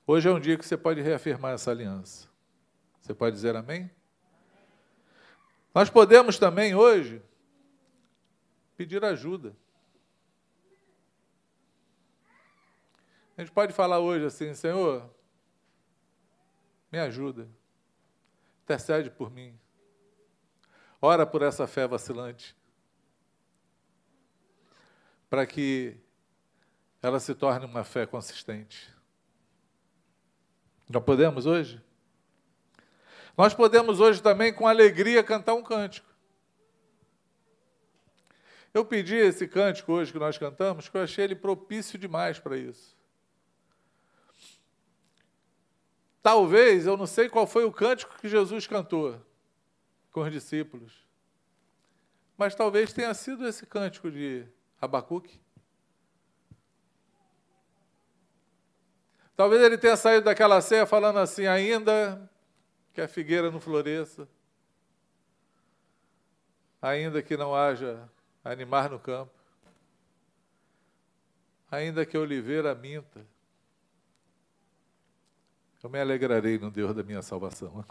[0.07, 2.26] Hoje é um dia que você pode reafirmar essa aliança.
[3.07, 3.89] Você pode dizer amém?
[5.73, 7.23] Nós podemos também hoje
[8.75, 9.55] pedir ajuda.
[13.37, 15.09] A gente pode falar hoje assim, Senhor,
[16.91, 17.47] me ajuda,
[18.63, 19.57] intercede por mim,
[21.01, 22.57] ora por essa fé vacilante,
[25.29, 25.97] para que
[27.01, 28.93] ela se torne uma fé consistente.
[30.89, 31.86] Nós podemos hoje?
[33.37, 36.07] Nós podemos hoje também, com alegria, cantar um cântico.
[38.73, 42.57] Eu pedi esse cântico hoje que nós cantamos, que eu achei ele propício demais para
[42.57, 42.97] isso.
[46.21, 49.21] Talvez, eu não sei qual foi o cântico que Jesus cantou
[50.11, 51.05] com os discípulos,
[52.35, 54.45] mas talvez tenha sido esse cântico de
[54.81, 55.39] Abacuque.
[59.35, 62.29] Talvez ele tenha saído daquela ceia falando assim: ainda
[62.97, 64.27] que a figueira não floresça,
[66.81, 68.09] ainda que não haja
[68.43, 69.31] animar no campo,
[71.69, 73.23] ainda que a oliveira minta,
[75.83, 77.85] eu me alegrarei no Deus da minha salvação.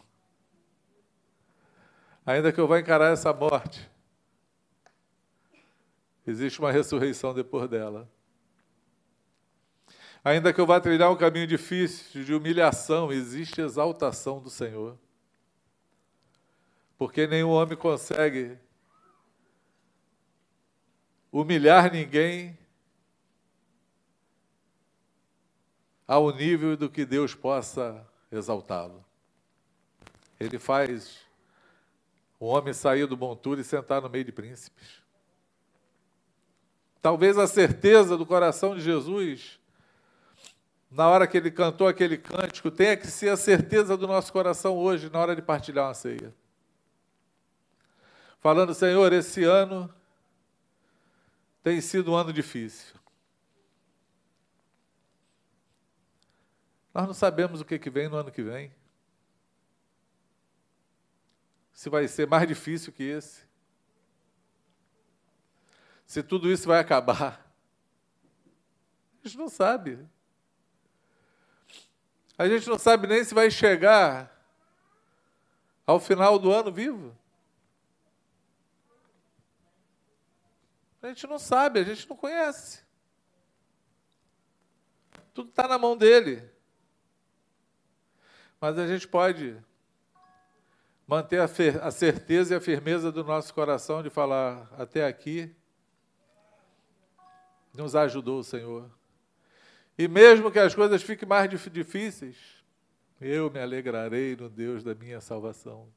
[2.26, 3.88] Ainda que eu vá encarar essa morte,
[6.26, 8.10] existe uma ressurreição depois dela.
[10.26, 14.98] Ainda que eu vá trilhar um caminho difícil, de humilhação, existe exaltação do Senhor.
[16.98, 18.58] Porque nenhum homem consegue
[21.30, 22.58] humilhar ninguém
[26.08, 29.04] ao nível do que Deus possa exaltá-lo.
[30.40, 31.20] Ele faz
[32.40, 35.00] o homem sair do monturo e sentar no meio de príncipes.
[37.00, 39.60] Talvez a certeza do coração de Jesus
[40.96, 44.78] na hora que ele cantou aquele cântico, tenha que ser a certeza do nosso coração
[44.78, 46.34] hoje, na hora de partilhar uma ceia.
[48.40, 49.94] Falando, Senhor, esse ano
[51.62, 52.96] tem sido um ano difícil.
[56.94, 58.72] Nós não sabemos o que, que vem no ano que vem.
[61.74, 63.42] Se vai ser mais difícil que esse.
[66.06, 67.54] Se tudo isso vai acabar.
[69.22, 70.15] A gente não sabe.
[72.38, 74.30] A gente não sabe nem se vai chegar
[75.86, 77.16] ao final do ano vivo.
[81.02, 82.84] A gente não sabe, a gente não conhece.
[85.32, 86.42] Tudo está na mão dele.
[88.60, 89.56] Mas a gente pode
[91.06, 91.44] manter a,
[91.86, 95.54] a, certeza e a firmeza do nosso coração de falar: até aqui
[97.72, 98.90] nos ajudou o Senhor.
[99.98, 102.36] E mesmo que as coisas fiquem mais difíceis,
[103.20, 105.88] eu me alegrarei no Deus da minha salvação.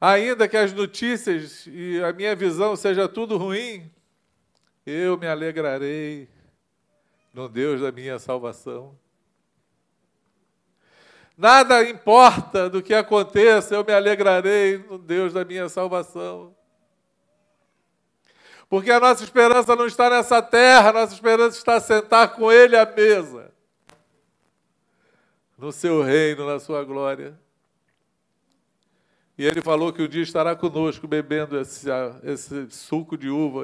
[0.00, 3.90] Ainda que as notícias e a minha visão seja tudo ruim,
[4.84, 6.28] eu me alegrarei
[7.32, 8.98] no Deus da minha salvação.
[11.36, 16.54] Nada importa do que aconteça, eu me alegrarei no Deus da minha salvação.
[18.74, 22.76] Porque a nossa esperança não está nessa terra, a nossa esperança está sentar com Ele
[22.76, 23.52] à mesa,
[25.56, 27.38] no seu reino, na sua glória.
[29.38, 31.88] E Ele falou que o dia estará conosco, bebendo esse,
[32.24, 33.62] esse suco de uva,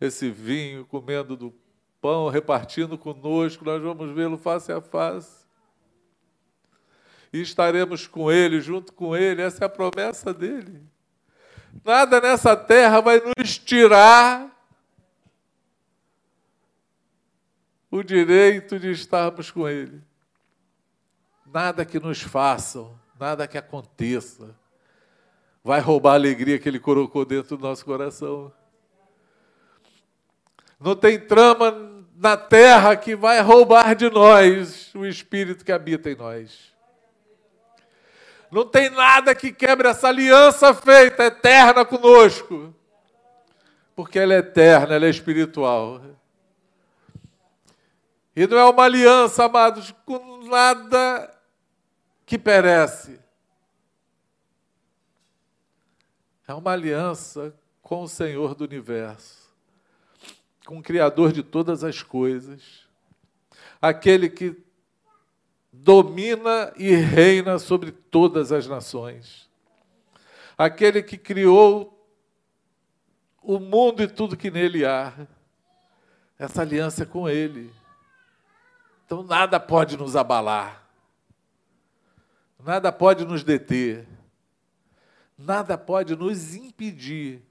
[0.00, 1.54] esse vinho, comendo do
[2.00, 5.46] pão, repartindo conosco, nós vamos vê-lo face a face.
[7.32, 10.82] E estaremos com Ele, junto com Ele, essa é a promessa dele.
[11.84, 14.50] Nada nessa terra vai nos tirar
[17.90, 20.00] o direito de estarmos com Ele.
[21.46, 24.54] Nada que nos façam, nada que aconteça,
[25.64, 28.52] vai roubar a alegria que Ele colocou dentro do nosso coração.
[30.78, 36.14] Não tem trama na terra que vai roubar de nós o Espírito que habita em
[36.14, 36.69] nós.
[38.50, 42.74] Não tem nada que quebre essa aliança feita eterna conosco.
[43.94, 46.00] Porque ela é eterna, ela é espiritual.
[48.34, 51.30] E não é uma aliança, amados, com nada
[52.26, 53.20] que perece.
[56.46, 59.52] É uma aliança com o Senhor do universo,
[60.66, 62.88] com o Criador de todas as coisas,
[63.80, 64.56] aquele que
[65.72, 69.48] domina e reina sobre todas as nações.
[70.56, 71.96] Aquele que criou
[73.42, 75.12] o mundo e tudo que nele há.
[76.38, 77.72] Essa aliança é com Ele.
[79.04, 80.86] Então nada pode nos abalar,
[82.58, 84.06] nada pode nos deter,
[85.36, 87.42] nada pode nos impedir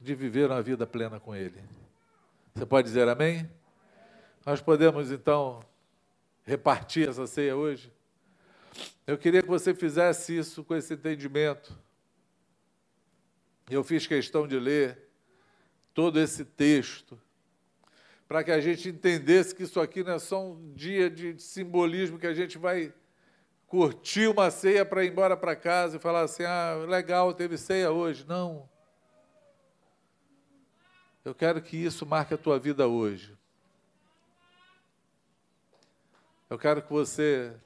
[0.00, 1.60] de viver uma vida plena com Ele.
[2.54, 3.50] Você pode dizer amém?
[4.46, 5.60] Nós podemos então
[6.46, 7.92] repartir essa ceia hoje.
[9.06, 11.76] Eu queria que você fizesse isso com esse entendimento.
[13.68, 15.08] Eu fiz questão de ler
[15.92, 17.20] todo esse texto,
[18.28, 22.18] para que a gente entendesse que isso aqui não é só um dia de simbolismo
[22.18, 22.92] que a gente vai
[23.66, 27.90] curtir uma ceia para ir embora para casa e falar assim: ah, legal, teve ceia
[27.90, 28.24] hoje.
[28.28, 28.68] Não.
[31.24, 33.36] Eu quero que isso marque a tua vida hoje.
[36.48, 37.58] Eu quero que você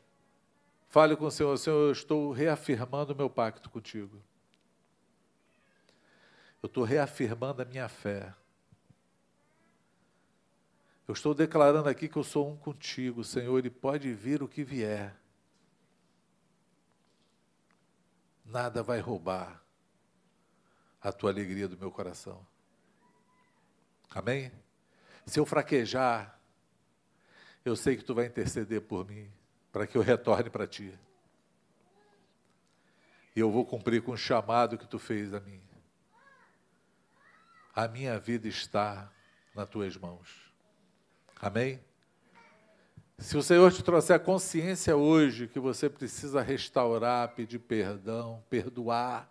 [0.88, 4.22] fale com o Senhor, Senhor, eu estou reafirmando o meu pacto contigo.
[6.62, 8.34] Eu estou reafirmando a minha fé.
[11.06, 14.64] Eu estou declarando aqui que eu sou um contigo, Senhor, e pode vir o que
[14.64, 15.14] vier.
[18.44, 19.62] Nada vai roubar
[21.02, 22.46] a tua alegria do meu coração.
[24.10, 24.50] Amém?
[25.26, 26.39] Se eu fraquejar,
[27.64, 29.30] eu sei que tu vai interceder por mim,
[29.70, 30.92] para que eu retorne para ti.
[33.34, 35.62] E eu vou cumprir com o chamado que tu fez a mim.
[37.74, 39.10] A minha vida está
[39.54, 40.52] nas tuas mãos.
[41.40, 41.80] Amém?
[43.18, 49.30] Se o Senhor te trouxer a consciência hoje que você precisa restaurar, pedir perdão, perdoar,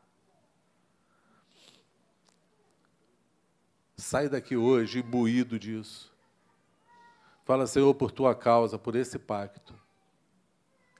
[3.98, 6.09] sai daqui hoje imbuído disso.
[7.50, 9.74] Fala, Senhor, por tua causa, por esse pacto,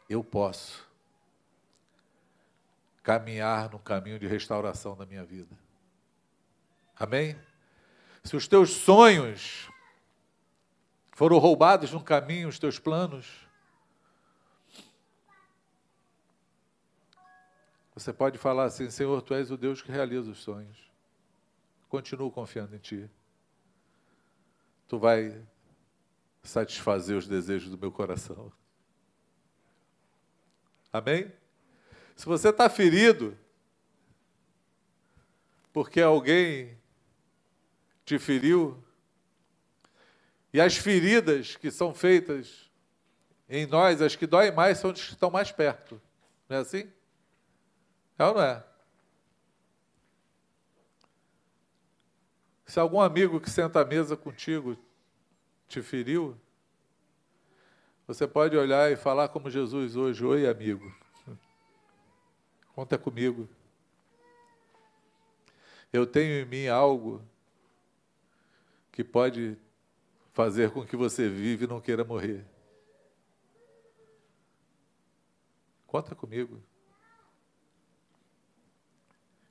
[0.10, 0.84] eu posso
[3.04, 5.56] caminhar no caminho de restauração da minha vida.
[6.96, 7.40] Amém?
[8.24, 9.70] Se os teus sonhos
[11.12, 13.48] foram roubados no caminho os teus planos?
[17.94, 20.92] Você pode falar assim: Senhor, tu és o Deus que realiza os sonhos.
[21.88, 23.08] Continuo confiando em ti.
[24.88, 25.40] Tu vai
[26.44, 28.52] satisfazer os desejos do meu coração.
[30.92, 31.32] Amém?
[32.16, 33.38] Se você está ferido,
[35.72, 36.78] porque alguém
[38.04, 38.84] te feriu,
[40.52, 42.70] e as feridas que são feitas
[43.48, 46.02] em nós, as que doem mais, são as que estão mais perto.
[46.48, 46.92] Não é assim?
[48.18, 48.64] É ou não é?
[52.66, 54.78] Se algum amigo que senta à mesa contigo
[55.70, 56.36] te feriu,
[58.08, 60.92] você pode olhar e falar como Jesus hoje: Oi, amigo.
[62.74, 63.48] Conta comigo.
[65.94, 67.22] Eu tenho em mim algo
[68.92, 69.58] que pode
[70.34, 72.46] fazer com que você vive e não queira morrer.
[75.86, 76.62] Conta comigo.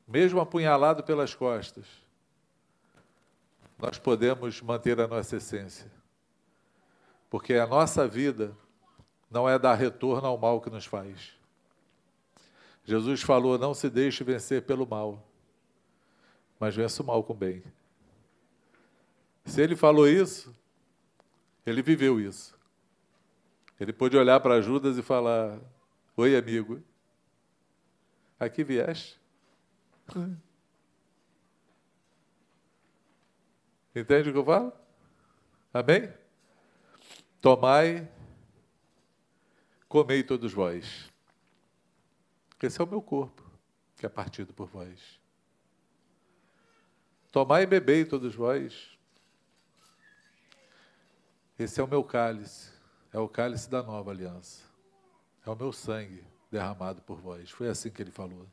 [0.07, 1.87] Mesmo apunhalado pelas costas,
[3.79, 5.98] nós podemos manter a nossa essência.
[7.31, 8.57] Porque a nossa vida
[9.31, 11.37] não é dar retorno ao mal que nos faz.
[12.85, 15.27] Jesus falou: não se deixe vencer pelo mal,
[16.59, 17.63] mas vença o mal com o bem.
[19.45, 20.55] Se ele falou isso,
[21.67, 22.57] ele viveu isso.
[23.79, 25.59] Ele pôde olhar para Judas e falar:
[26.17, 26.83] Oi, amigo,
[28.41, 29.21] aqui vieste?
[33.95, 34.73] Entende o que eu falo?
[35.73, 36.13] Amém?
[37.41, 38.11] Tomai,
[39.89, 41.11] comei todos vós.
[42.61, 43.49] Esse é o meu corpo,
[43.97, 45.21] que é partido por vós.
[47.31, 48.99] Tomai e bebei todos vós.
[51.59, 52.73] Esse é o meu cálice,
[53.13, 54.63] é o cálice da nova aliança.
[55.47, 57.51] É o meu sangue derramado por vós.
[57.51, 58.47] Foi assim que ele falou.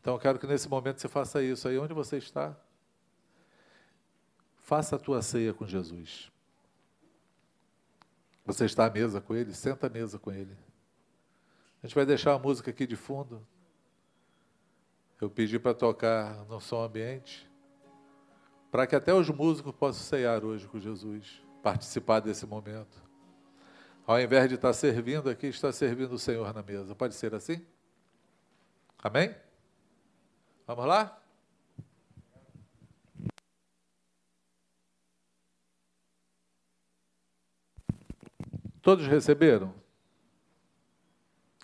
[0.00, 2.56] Então eu quero que nesse momento você faça isso aí onde você está.
[4.56, 6.30] Faça a tua ceia com Jesus.
[8.44, 9.54] Você está à mesa com ele?
[9.54, 10.56] Senta à mesa com ele.
[11.82, 13.46] A gente vai deixar a música aqui de fundo.
[15.20, 17.50] Eu pedi para tocar no som ambiente,
[18.70, 23.02] para que até os músicos possam ceiar hoje com Jesus participar desse momento.
[24.06, 26.94] Ao invés de estar servindo aqui, está servindo o Senhor na mesa.
[26.94, 27.64] Pode ser assim?
[28.98, 29.34] Amém?
[30.66, 31.23] Vamos lá?
[38.84, 39.72] Todos receberam?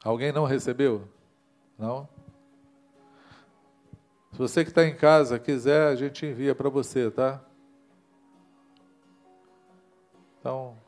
[0.03, 1.07] Alguém não recebeu?
[1.79, 2.09] Não?
[4.33, 7.45] Se você que está em casa quiser, a gente envia para você, tá?
[10.39, 10.79] Então,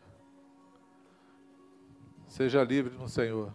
[2.27, 3.55] seja livre no Senhor.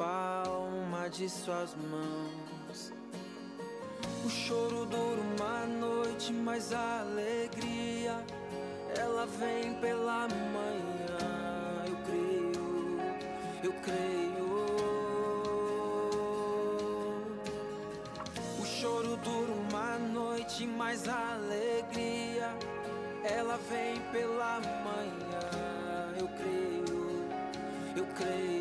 [0.00, 2.90] palma de suas mãos.
[4.24, 8.16] O choro dura uma noite, mas a alegria
[8.96, 11.84] ela vem pela manhã.
[11.86, 12.98] Eu creio,
[13.62, 14.48] eu creio.
[18.58, 22.48] O choro dura uma noite, mas a alegria
[23.22, 26.14] ela vem pela manhã.
[26.18, 27.28] Eu creio,
[27.94, 28.59] eu creio.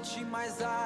[0.00, 0.79] noite, mas a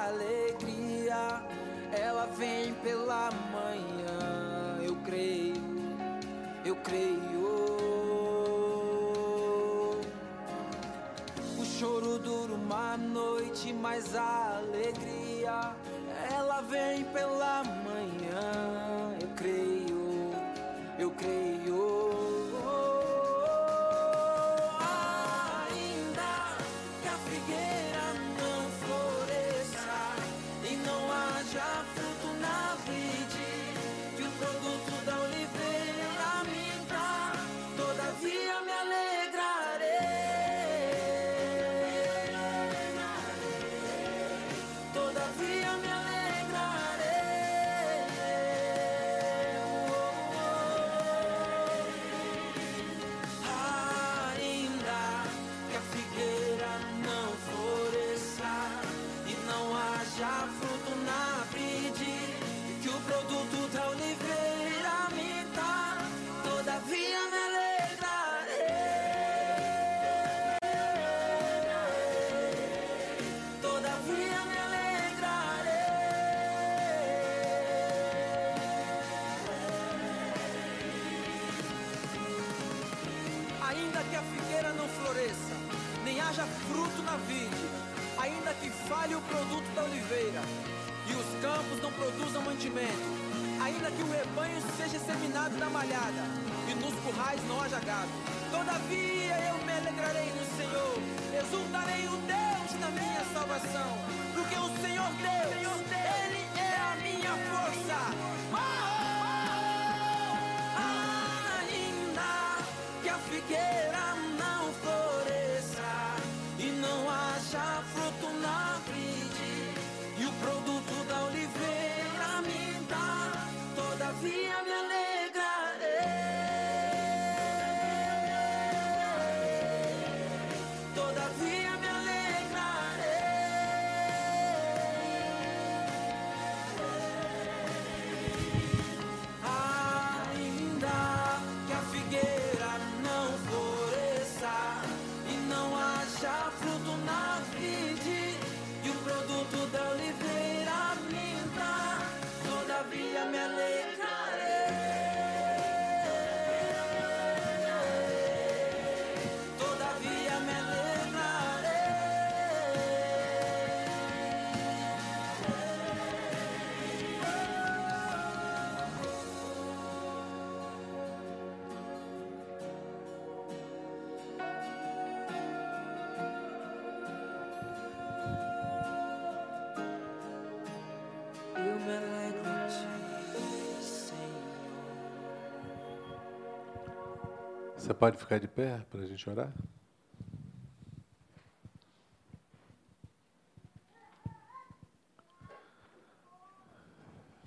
[187.85, 189.53] Você pode ficar de pé para a gente orar?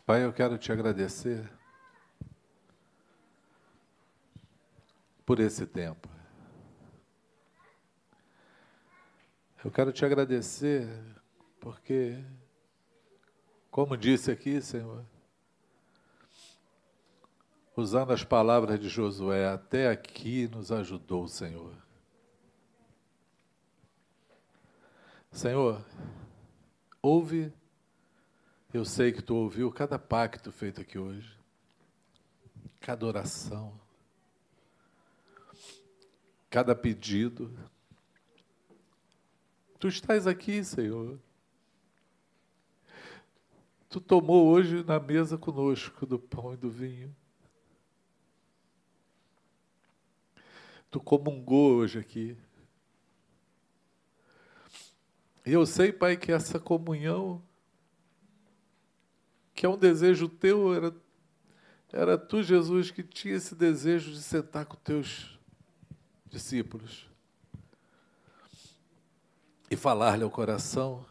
[0.06, 1.52] Pai, eu quero te agradecer
[5.26, 6.08] por esse tempo.
[9.66, 10.88] Eu quero te agradecer
[11.60, 12.24] porque,
[13.72, 15.04] como disse aqui, Senhor,
[17.78, 21.76] usando as palavras de Josué, até aqui nos ajudou o Senhor.
[25.32, 25.86] Senhor,
[27.00, 27.54] ouve,
[28.74, 31.38] eu sei que tu ouviu cada pacto feito aqui hoje,
[32.80, 33.80] cada oração,
[36.50, 37.56] cada pedido.
[39.78, 41.20] Tu estás aqui, Senhor.
[43.88, 47.16] Tu tomou hoje na mesa conosco do pão e do vinho.
[50.90, 52.38] Tu comungou hoje aqui.
[55.46, 57.42] E eu sei, Pai, que essa comunhão,
[59.54, 60.96] que é um desejo teu, era,
[61.92, 65.40] era tu, Jesus, que tinha esse desejo de sentar com teus
[66.30, 67.08] discípulos
[69.70, 71.06] e falar-lhe ao coração.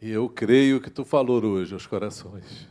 [0.00, 2.68] E eu creio que tu falou hoje aos corações.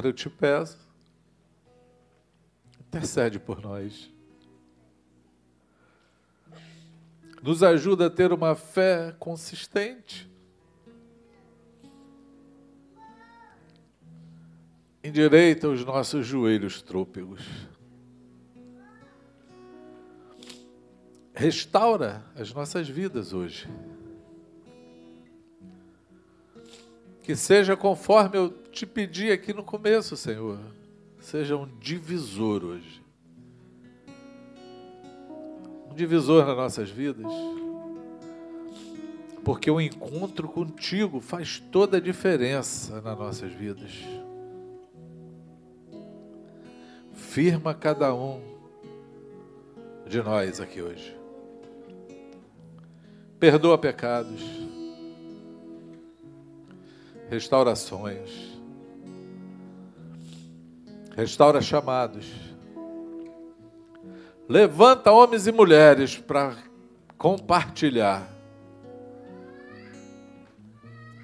[0.00, 0.78] Agora eu te peço
[2.80, 4.10] Intercede por nós.
[7.42, 10.26] Nos ajuda a ter uma fé consistente.
[15.04, 17.42] Endireita os nossos joelhos trôpegos.
[21.34, 23.68] Restaura as nossas vidas hoje.
[27.30, 30.58] Que seja conforme eu te pedi aqui no começo, Senhor
[31.20, 33.00] seja um divisor hoje.
[35.88, 37.32] Um divisor nas nossas vidas.
[39.44, 43.92] Porque o encontro contigo faz toda a diferença nas nossas vidas.
[47.14, 48.42] Firma cada um
[50.04, 51.16] de nós aqui hoje.
[53.38, 54.79] Perdoa pecados.
[57.30, 58.58] Restaurações
[61.14, 62.26] restaura chamados,
[64.48, 66.56] levanta homens e mulheres para
[67.16, 68.28] compartilhar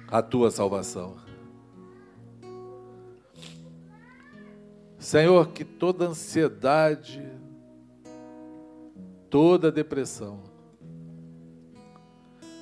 [0.09, 1.17] a tua salvação.
[4.97, 7.21] Senhor, que toda ansiedade,
[9.29, 10.43] toda depressão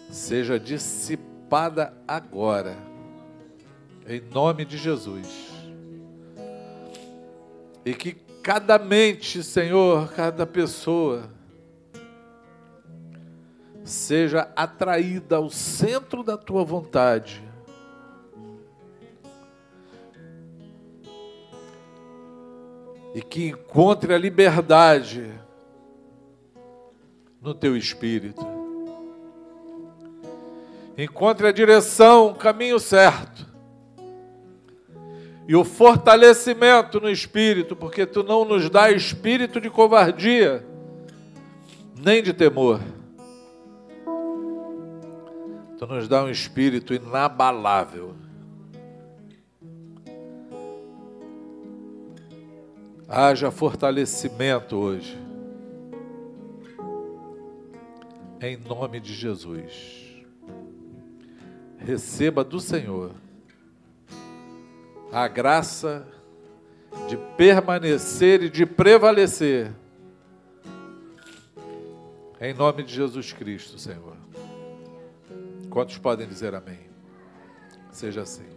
[0.10, 2.95] seja dissipada agora,
[4.08, 5.52] em nome de Jesus.
[7.84, 11.30] E que cada mente, Senhor, cada pessoa,
[13.84, 17.44] seja atraída ao centro da tua vontade.
[23.14, 25.32] E que encontre a liberdade
[27.42, 28.46] no teu espírito.
[30.98, 33.55] Encontre a direção, o caminho certo
[35.48, 40.66] e o fortalecimento no espírito, porque tu não nos dá espírito de covardia,
[41.96, 42.82] nem de temor.
[45.78, 48.16] Tu nos dá um espírito inabalável.
[53.08, 55.16] Haja fortalecimento hoje.
[58.42, 60.26] Em nome de Jesus.
[61.78, 63.12] Receba do Senhor
[65.16, 66.06] a graça
[67.08, 69.74] de permanecer e de prevalecer.
[72.42, 74.18] Em nome de Jesus Cristo, Senhor.
[75.70, 76.90] Quantos podem dizer amém?
[77.92, 78.55] Seja assim.